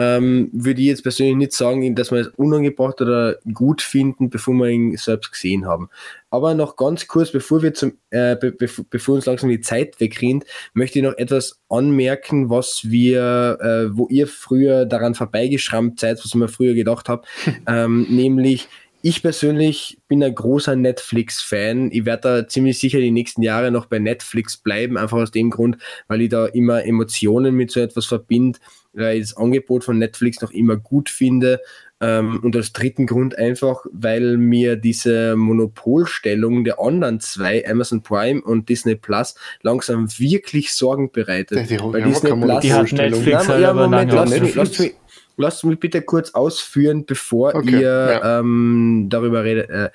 [0.00, 4.54] ähm, würde ich jetzt persönlich nicht sagen, dass wir es unangebracht oder gut finden, bevor
[4.54, 5.88] wir ihn selbst gesehen haben.
[6.30, 8.54] Aber noch ganz kurz, bevor wir zum, äh, be
[8.90, 14.06] bevor uns langsam die Zeit wegrennt, möchte ich noch etwas anmerken, was wir, äh, wo
[14.08, 17.22] ihr früher daran vorbeigeschrammt seid, was ich mir früher gedacht habe,
[17.66, 18.68] ähm, nämlich
[19.02, 21.90] ich persönlich bin ein großer Netflix-Fan.
[21.92, 25.50] Ich werde da ziemlich sicher die nächsten Jahre noch bei Netflix bleiben, einfach aus dem
[25.50, 25.78] Grund,
[26.08, 28.58] weil ich da immer Emotionen mit so etwas verbinde,
[28.92, 31.60] weil ich das Angebot von Netflix noch immer gut finde.
[32.00, 38.40] Ähm, und als dritten Grund einfach, weil mir diese Monopolstellung der anderen zwei, Amazon Prime
[38.40, 41.58] und Disney Plus, langsam wirklich Sorgen bereitet.
[41.58, 44.78] Die, die, weil Disney Plus die hat Netflix Nein, halt ja, Moment, lasst mich, lasst,
[44.78, 44.94] mich,
[45.38, 47.80] lasst mich bitte kurz ausführen, bevor okay, ihr
[48.22, 48.40] ja.
[48.40, 49.70] ähm, darüber redet.
[49.70, 49.90] Äh,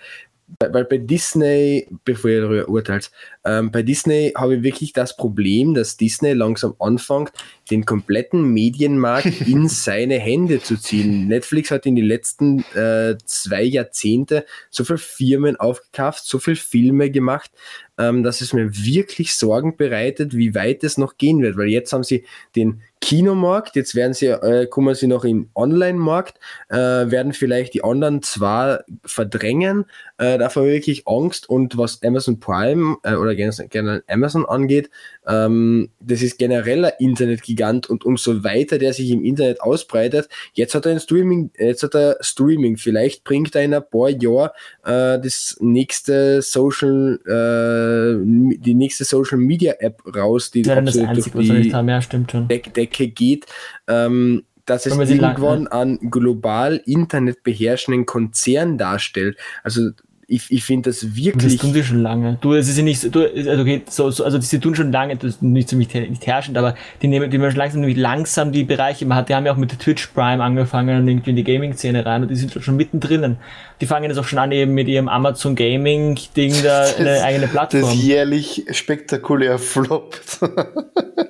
[0.59, 3.11] weil bei Disney, bevor ihr darüber urteilt,
[3.43, 7.31] ähm, bei Disney habe ich wirklich das Problem, dass Disney langsam anfängt,
[7.71, 11.27] den kompletten Medienmarkt in seine Hände zu ziehen.
[11.27, 17.09] Netflix hat in den letzten äh, zwei Jahrzehnte so viele Firmen aufgekauft, so viele Filme
[17.09, 17.51] gemacht,
[17.97, 21.93] ähm, dass es mir wirklich Sorgen bereitet, wie weit es noch gehen wird, weil jetzt
[21.93, 22.25] haben sie
[22.55, 26.39] den Kinomarkt, jetzt werden sie, äh, kommen sie noch in Online-Markt,
[26.69, 29.85] äh, werden vielleicht die anderen zwar verdrängen,
[30.17, 34.89] äh, davor wirklich Angst und was Amazon Prime äh, oder generell Amazon angeht,
[35.27, 40.73] ähm, das ist generell ein Internetgigant und umso weiter der sich im Internet ausbreitet, jetzt
[40.73, 44.51] hat er ein Streaming, jetzt hat er Streaming, vielleicht bringt er in ein paar Jahren
[44.85, 47.82] äh, das nächste Social, äh,
[48.23, 52.31] die nächste Social Media App raus, die ja, das Einzige, durch die haben, ja, stimmt
[52.31, 52.47] schon.
[52.47, 53.45] Deck Decke geht.
[53.87, 59.37] Ähm, dass es irgendwann an global Internet beherrschenden Konzern darstellt.
[59.61, 59.89] Also
[60.33, 61.53] ich, ich finde das wirklich.
[61.53, 62.37] Das tun sie schon lange.
[62.41, 64.91] Du, es ist ja nicht so, du, also, okay, so, so, also sie tun schon
[64.91, 68.51] lange, das ist nicht ziemlich nicht herrschend, aber die nehmen, die nehmen langsam, nämlich langsam
[68.51, 69.05] die Bereiche.
[69.05, 71.43] Man hat, die haben ja auch mit der Twitch Prime angefangen und irgendwie in die
[71.43, 73.37] Gaming-Szene rein und die sind schon mittendrin.
[73.79, 77.81] Die fangen jetzt auch schon an, eben mit ihrem Amazon Gaming-Ding da eine eigene Plattform.
[77.81, 80.39] Das jährlich spektakulär floppt.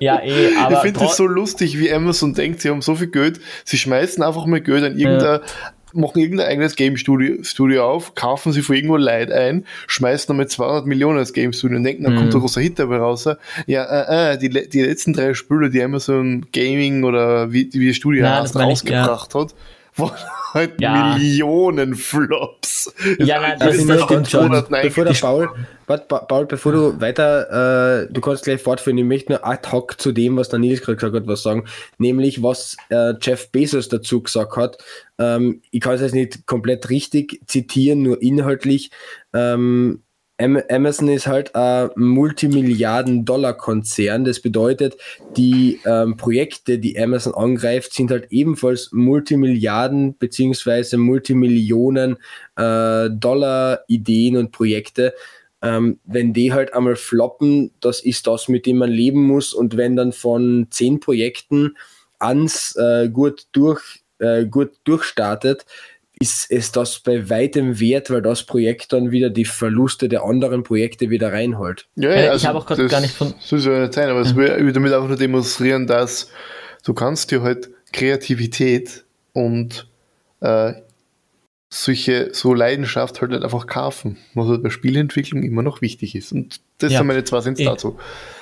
[0.00, 0.76] ja, eh, aber.
[0.76, 4.22] Ich finde es so lustig, wie Amazon denkt, sie haben so viel Geld, sie schmeißen
[4.22, 8.62] einfach mal Geld an irgendeiner ja machen irgendein eigenes Game Studio, Studio auf, kaufen sie
[8.62, 12.18] von irgendwo Leid ein, schmeißen damit 200 Millionen als Game Studio und denken, dann mhm.
[12.18, 13.28] kommt der großer Hit dabei raus.
[13.66, 18.22] Ja, äh, äh, die, die letzten drei Spiele, die Amazon Gaming oder wie, wie Studio
[18.22, 19.40] Nein, rausgebracht ja.
[19.40, 19.54] hat,
[19.96, 20.12] waren
[20.52, 21.16] halt ja.
[21.16, 22.94] Millionen Flops.
[23.18, 24.50] Ja, nein, das ist stimmt schon.
[24.68, 25.48] Bevor der Paul,
[25.86, 30.12] Paul, bevor du weiter, äh, du kannst gleich fortführen, ich möchte nur ad hoc zu
[30.12, 31.64] dem, was der Nils gerade gesagt hat, was sagen,
[31.98, 34.78] nämlich was äh, Jeff Bezos dazu gesagt hat.
[35.18, 38.90] Ähm, ich kann es jetzt nicht komplett richtig zitieren, nur inhaltlich.
[39.32, 40.03] Ähm,
[40.36, 44.24] Amazon ist halt ein Multimilliarden-Dollar-Konzern.
[44.24, 44.96] Das bedeutet,
[45.36, 52.16] die ähm, Projekte, die Amazon angreift, sind halt ebenfalls Multimilliarden beziehungsweise Multimillionen
[52.56, 55.14] äh, und Projekte.
[55.62, 59.54] Ähm, wenn die halt einmal floppen, das ist das, mit dem man leben muss.
[59.54, 61.76] Und wenn dann von zehn Projekten
[62.18, 65.66] ans äh, gut durch äh, gut durchstartet,
[66.24, 70.62] ist es das bei weitem wert, weil das Projekt dann wieder die Verluste der anderen
[70.62, 71.86] Projekte wieder reinholt.
[71.96, 73.34] Ja, ja also ich habe auch gerade gar nicht von.
[73.40, 76.30] So soll ja nicht sein, aber es will damit einfach nur demonstrieren, dass
[76.82, 79.04] du kannst dir halt Kreativität
[79.34, 79.86] und
[80.40, 80.72] äh,
[81.74, 86.30] solche so Leidenschaft halt einfach kaufen, was halt bei Spielentwicklung immer noch wichtig ist.
[86.30, 86.98] Und das ja.
[86.98, 87.98] sind meine zwei Cent dazu.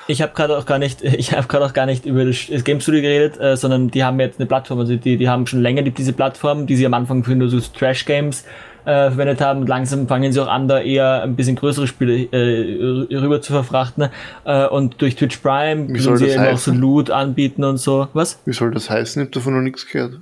[0.07, 2.81] Ich habe gerade auch gar nicht, ich habe gerade auch gar nicht über das Game
[2.81, 5.83] Studio geredet, äh, sondern die haben jetzt eine Plattform, also die, die haben schon länger
[5.83, 8.45] diese Plattform, die sie am Anfang für nur so Trash Games
[8.85, 12.25] äh, verwendet haben und langsam fangen sie auch an, da eher ein bisschen größere Spiele
[12.33, 14.11] äh, rüber zu verfrachten
[14.45, 18.09] äh, und durch Twitch Prime können sie eben auch so Loot anbieten und so.
[18.13, 18.41] Was?
[18.45, 19.23] Wie soll das heißen?
[19.23, 20.19] Ich habe davon noch nichts gehört.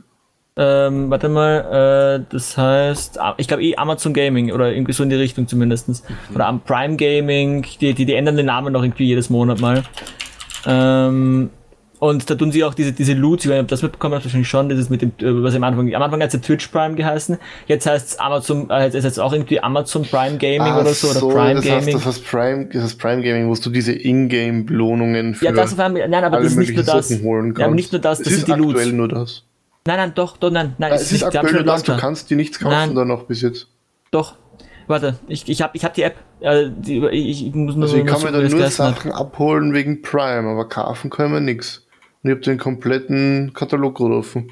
[0.57, 5.09] Ähm, warte mal, äh, das heißt, ich glaube eh Amazon Gaming oder irgendwie so in
[5.11, 5.89] die Richtung zumindest.
[5.89, 6.35] Mhm.
[6.35, 9.83] Oder am Prime Gaming, die, die, die ändern den Namen noch irgendwie jedes Monat mal.
[10.67, 11.51] Ähm,
[12.01, 14.25] Und da tun sie auch diese, diese Loots, ich weiß nicht, ob das mitbekommen habt,
[14.25, 16.69] wahrscheinlich schon, das ist mit dem, äh, was am Anfang, am Anfang hat es Twitch
[16.69, 17.37] Prime geheißen,
[17.67, 20.95] jetzt heißt es Amazon, äh, jetzt heißt es auch irgendwie Amazon Prime Gaming Ah, oder
[20.95, 21.85] so, oder so, Prime das Gaming.
[21.87, 25.73] Heißt, das heißt Prime, das heißt Prime Gaming, wo du diese Ingame-Belohnungen für ja, das
[25.75, 27.09] auf einmal, nein, aber das ist nicht nur das.
[27.09, 27.61] Sachen holen kannst.
[27.61, 28.75] Ja, aber nicht nur das, das es sind ist die Loots.
[28.79, 29.45] aktuell nur das.
[29.87, 31.97] Nein, nein, doch, doch, nein, nein, Ja, es es ist die haben aktuell das, du
[31.97, 32.95] kannst dir nichts kaufen Nein.
[32.95, 33.69] da noch bis jetzt.
[34.11, 34.37] Doch.
[34.87, 36.17] Warte, ich, ich habe ich hab die App.
[36.41, 38.97] Äh, die, ich, ich muss nur Also ich kann mir da nur geheißen hat.
[38.97, 41.87] Sachen abholen wegen Prime, aber kaufen können wir nichts.
[42.23, 44.51] Und ich habe den kompletten Katalog gerade offen.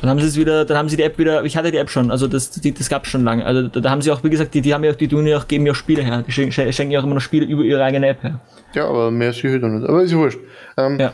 [0.00, 1.88] Dann haben sie es wieder, dann haben sie die App wieder, ich hatte die App
[1.90, 3.44] schon, also das, die, das gab's schon lange.
[3.44, 5.26] Also da, da haben sie auch, wie gesagt, die, die haben ja auch, die tun
[5.26, 6.22] ja auch, geben ja auch Spiele her.
[6.26, 8.40] Die schenken, schenken ja auch immer noch Spiele über ihre eigene App her.
[8.74, 9.88] Ja, aber mehr sicher da nicht.
[9.88, 10.38] Aber ist ja wurscht.
[10.76, 11.12] Ähm, Ja.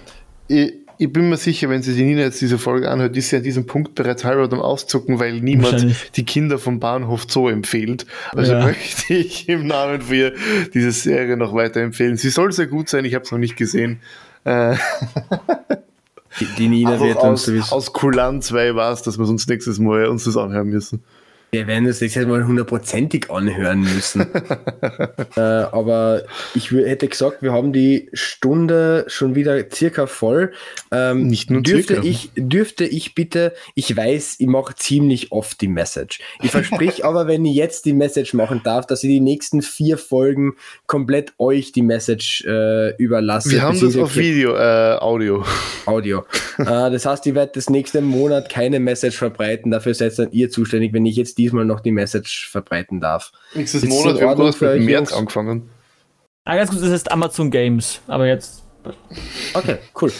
[0.49, 3.37] ich, ich bin mir sicher, wenn sie die Nina jetzt diese Folge anhört, ist sie
[3.37, 5.87] an diesem Punkt bereits halb am Auszucken, weil niemand
[6.17, 8.07] die Kinder vom Bahnhof Zoo empfiehlt.
[8.37, 8.65] Also Ja.
[8.65, 10.33] möchte ich im Namen für ihr
[10.75, 12.17] diese Serie noch weiterempfehlen.
[12.17, 14.01] Sie soll sehr gut sein, ich habe es noch nicht gesehen.
[14.45, 14.77] Äh,
[16.39, 17.75] Die, die Nina wird uns aus, sowieso.
[17.75, 21.03] aus Kulanz weil war es, dass wir uns nächstes Mal uns das anhören müssen.
[21.53, 24.21] Wir werden das nächstes Mal hundertprozentig anhören müssen.
[25.37, 26.23] äh, aber
[26.55, 30.53] ich hätte gesagt, wir haben die Stunde schon wieder circa voll.
[30.93, 32.09] Ähm, Nicht nur dürfte circa.
[32.09, 36.21] ich, dürfte ich bitte, ich weiß, ich mache ziemlich oft die Message.
[36.41, 39.99] Ich versprich aber, wenn ich jetzt die Message machen darf, dass ich die nächsten vier
[39.99, 40.55] Folgen
[40.87, 43.51] komplett euch die Message äh, überlasse.
[43.51, 45.45] Wir haben das auf Video, äh, Audio.
[45.87, 46.25] Audio.
[46.59, 49.73] äh, das heißt, ich werde das nächste Monat keine Message verbreiten.
[49.73, 53.33] Dafür seid dann ihr zuständig, wenn ich jetzt diesmal noch die Message verbreiten darf.
[53.55, 55.69] Nächstes Ist Monat, wir haben das für mit März angefangen.
[56.45, 58.65] Ah, ganz gut, das heißt Amazon Games, aber jetzt.
[59.55, 60.13] Okay, cool.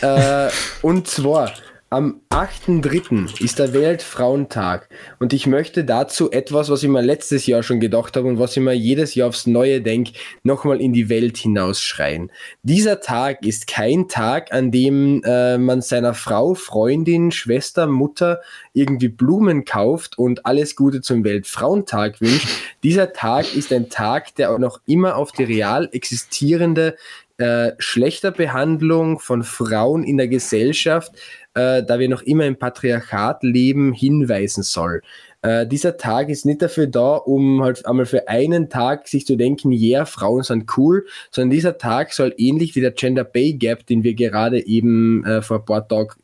[0.00, 0.48] äh,
[0.82, 1.52] und zwar
[1.90, 3.42] am 8.3.
[3.42, 8.14] ist der Weltfrauentag und ich möchte dazu etwas, was ich mir letztes Jahr schon gedacht
[8.14, 10.12] habe und was ich mir jedes Jahr aufs Neue denke,
[10.42, 12.30] nochmal in die Welt hinausschreien.
[12.62, 18.42] Dieser Tag ist kein Tag, an dem äh, man seiner Frau, Freundin, Schwester, Mutter
[18.74, 22.48] irgendwie Blumen kauft und alles Gute zum Weltfrauentag wünscht.
[22.82, 26.96] Dieser Tag ist ein Tag, der auch noch immer auf die real existierende
[27.38, 31.12] äh, schlechter Behandlung von Frauen in der Gesellschaft,
[31.54, 35.02] äh, da wir noch immer im Patriarchat leben, hinweisen soll.
[35.42, 39.36] Äh, dieser Tag ist nicht dafür da, um halt einmal für einen Tag sich zu
[39.36, 43.52] denken, ja, yeah, Frauen sind cool, sondern dieser Tag soll ähnlich wie der Gender Pay
[43.54, 46.14] Gap, den wir gerade eben äh, vor ein paar Tagen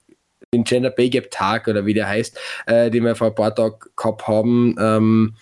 [0.53, 3.55] den Gender Pay Gap Tag oder wie der heißt, äh, den wir vor ein paar
[3.55, 5.37] Tagen gehabt haben, ähm,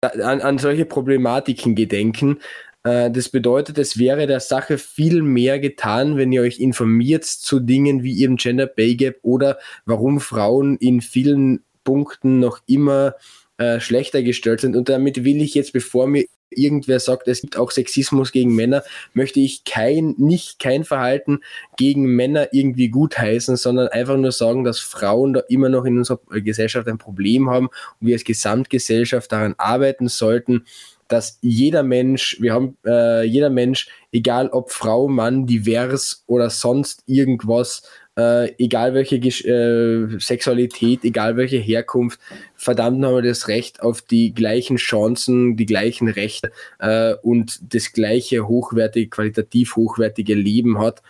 [0.00, 2.38] an, an solche Problematiken gedenken.
[2.84, 7.60] Äh, Das bedeutet, es wäre der Sache viel mehr getan, wenn ihr euch informiert zu
[7.60, 13.14] Dingen wie eben Gender Pay Gap oder warum Frauen in vielen Punkten noch immer
[13.58, 14.76] äh, schlechter gestellt sind.
[14.76, 16.24] Und damit will ich jetzt, bevor mir
[16.54, 18.82] irgendwer sagt, es gibt auch Sexismus gegen Männer,
[19.14, 21.40] möchte ich kein, nicht kein Verhalten
[21.76, 26.20] gegen Männer irgendwie gutheißen, sondern einfach nur sagen, dass Frauen da immer noch in unserer
[26.28, 27.68] Gesellschaft ein Problem haben
[28.00, 30.66] und wir als Gesamtgesellschaft daran arbeiten sollten,
[31.12, 37.02] dass jeder Mensch, wir haben äh, jeder Mensch, egal ob Frau, Mann, divers oder sonst
[37.06, 37.82] irgendwas,
[38.16, 42.18] äh, egal welche Gesch äh, Sexualität, egal welche Herkunft,
[42.54, 47.92] verdammt haben wir das Recht auf die gleichen Chancen, die gleichen Rechte äh, und das
[47.92, 51.02] gleiche hochwertige, qualitativ hochwertige Leben hat.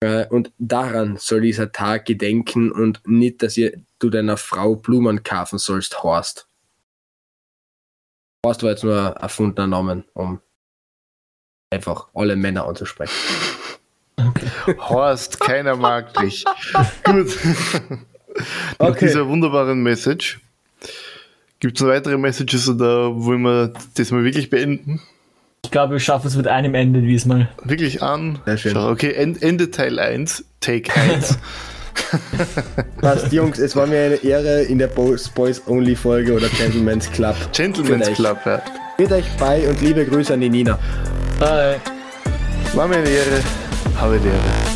[0.00, 5.22] Äh, und daran soll dieser Tag gedenken und nicht, dass ihr du deiner Frau Blumen
[5.22, 6.46] kaufen sollst, Horst.
[8.46, 10.40] Horst war jetzt nur ein erfundener Name, um
[11.70, 13.12] einfach alle Männer anzusprechen.
[14.78, 16.44] Horst, keiner mag dich.
[17.04, 17.36] Gut.
[18.78, 19.06] Nach Okay.
[19.06, 20.38] dieser wunderbaren Message.
[21.58, 25.00] Gibt es noch weitere Messages oder wollen wir das mal wirklich beenden?
[25.64, 27.48] Ich glaube, wir schaffen es mit einem Ende diesmal.
[27.64, 28.38] Wirklich an?
[28.44, 28.72] Sehr schön.
[28.74, 31.36] Schau, okay, End, Ende Teil 1, Take 1.
[33.00, 37.10] Passt, Jungs, es war mir eine Ehre in der Boys Boys Only Folge oder Gentleman's
[37.10, 37.36] Club.
[37.52, 38.12] Gentleman's.
[38.14, 38.62] Club, ja.
[38.98, 40.78] Mit euch bei und liebe Grüße an die Nina.
[41.38, 41.80] Bye.
[42.74, 43.42] War mir eine Ehre.
[43.96, 44.75] Habe die Ehre.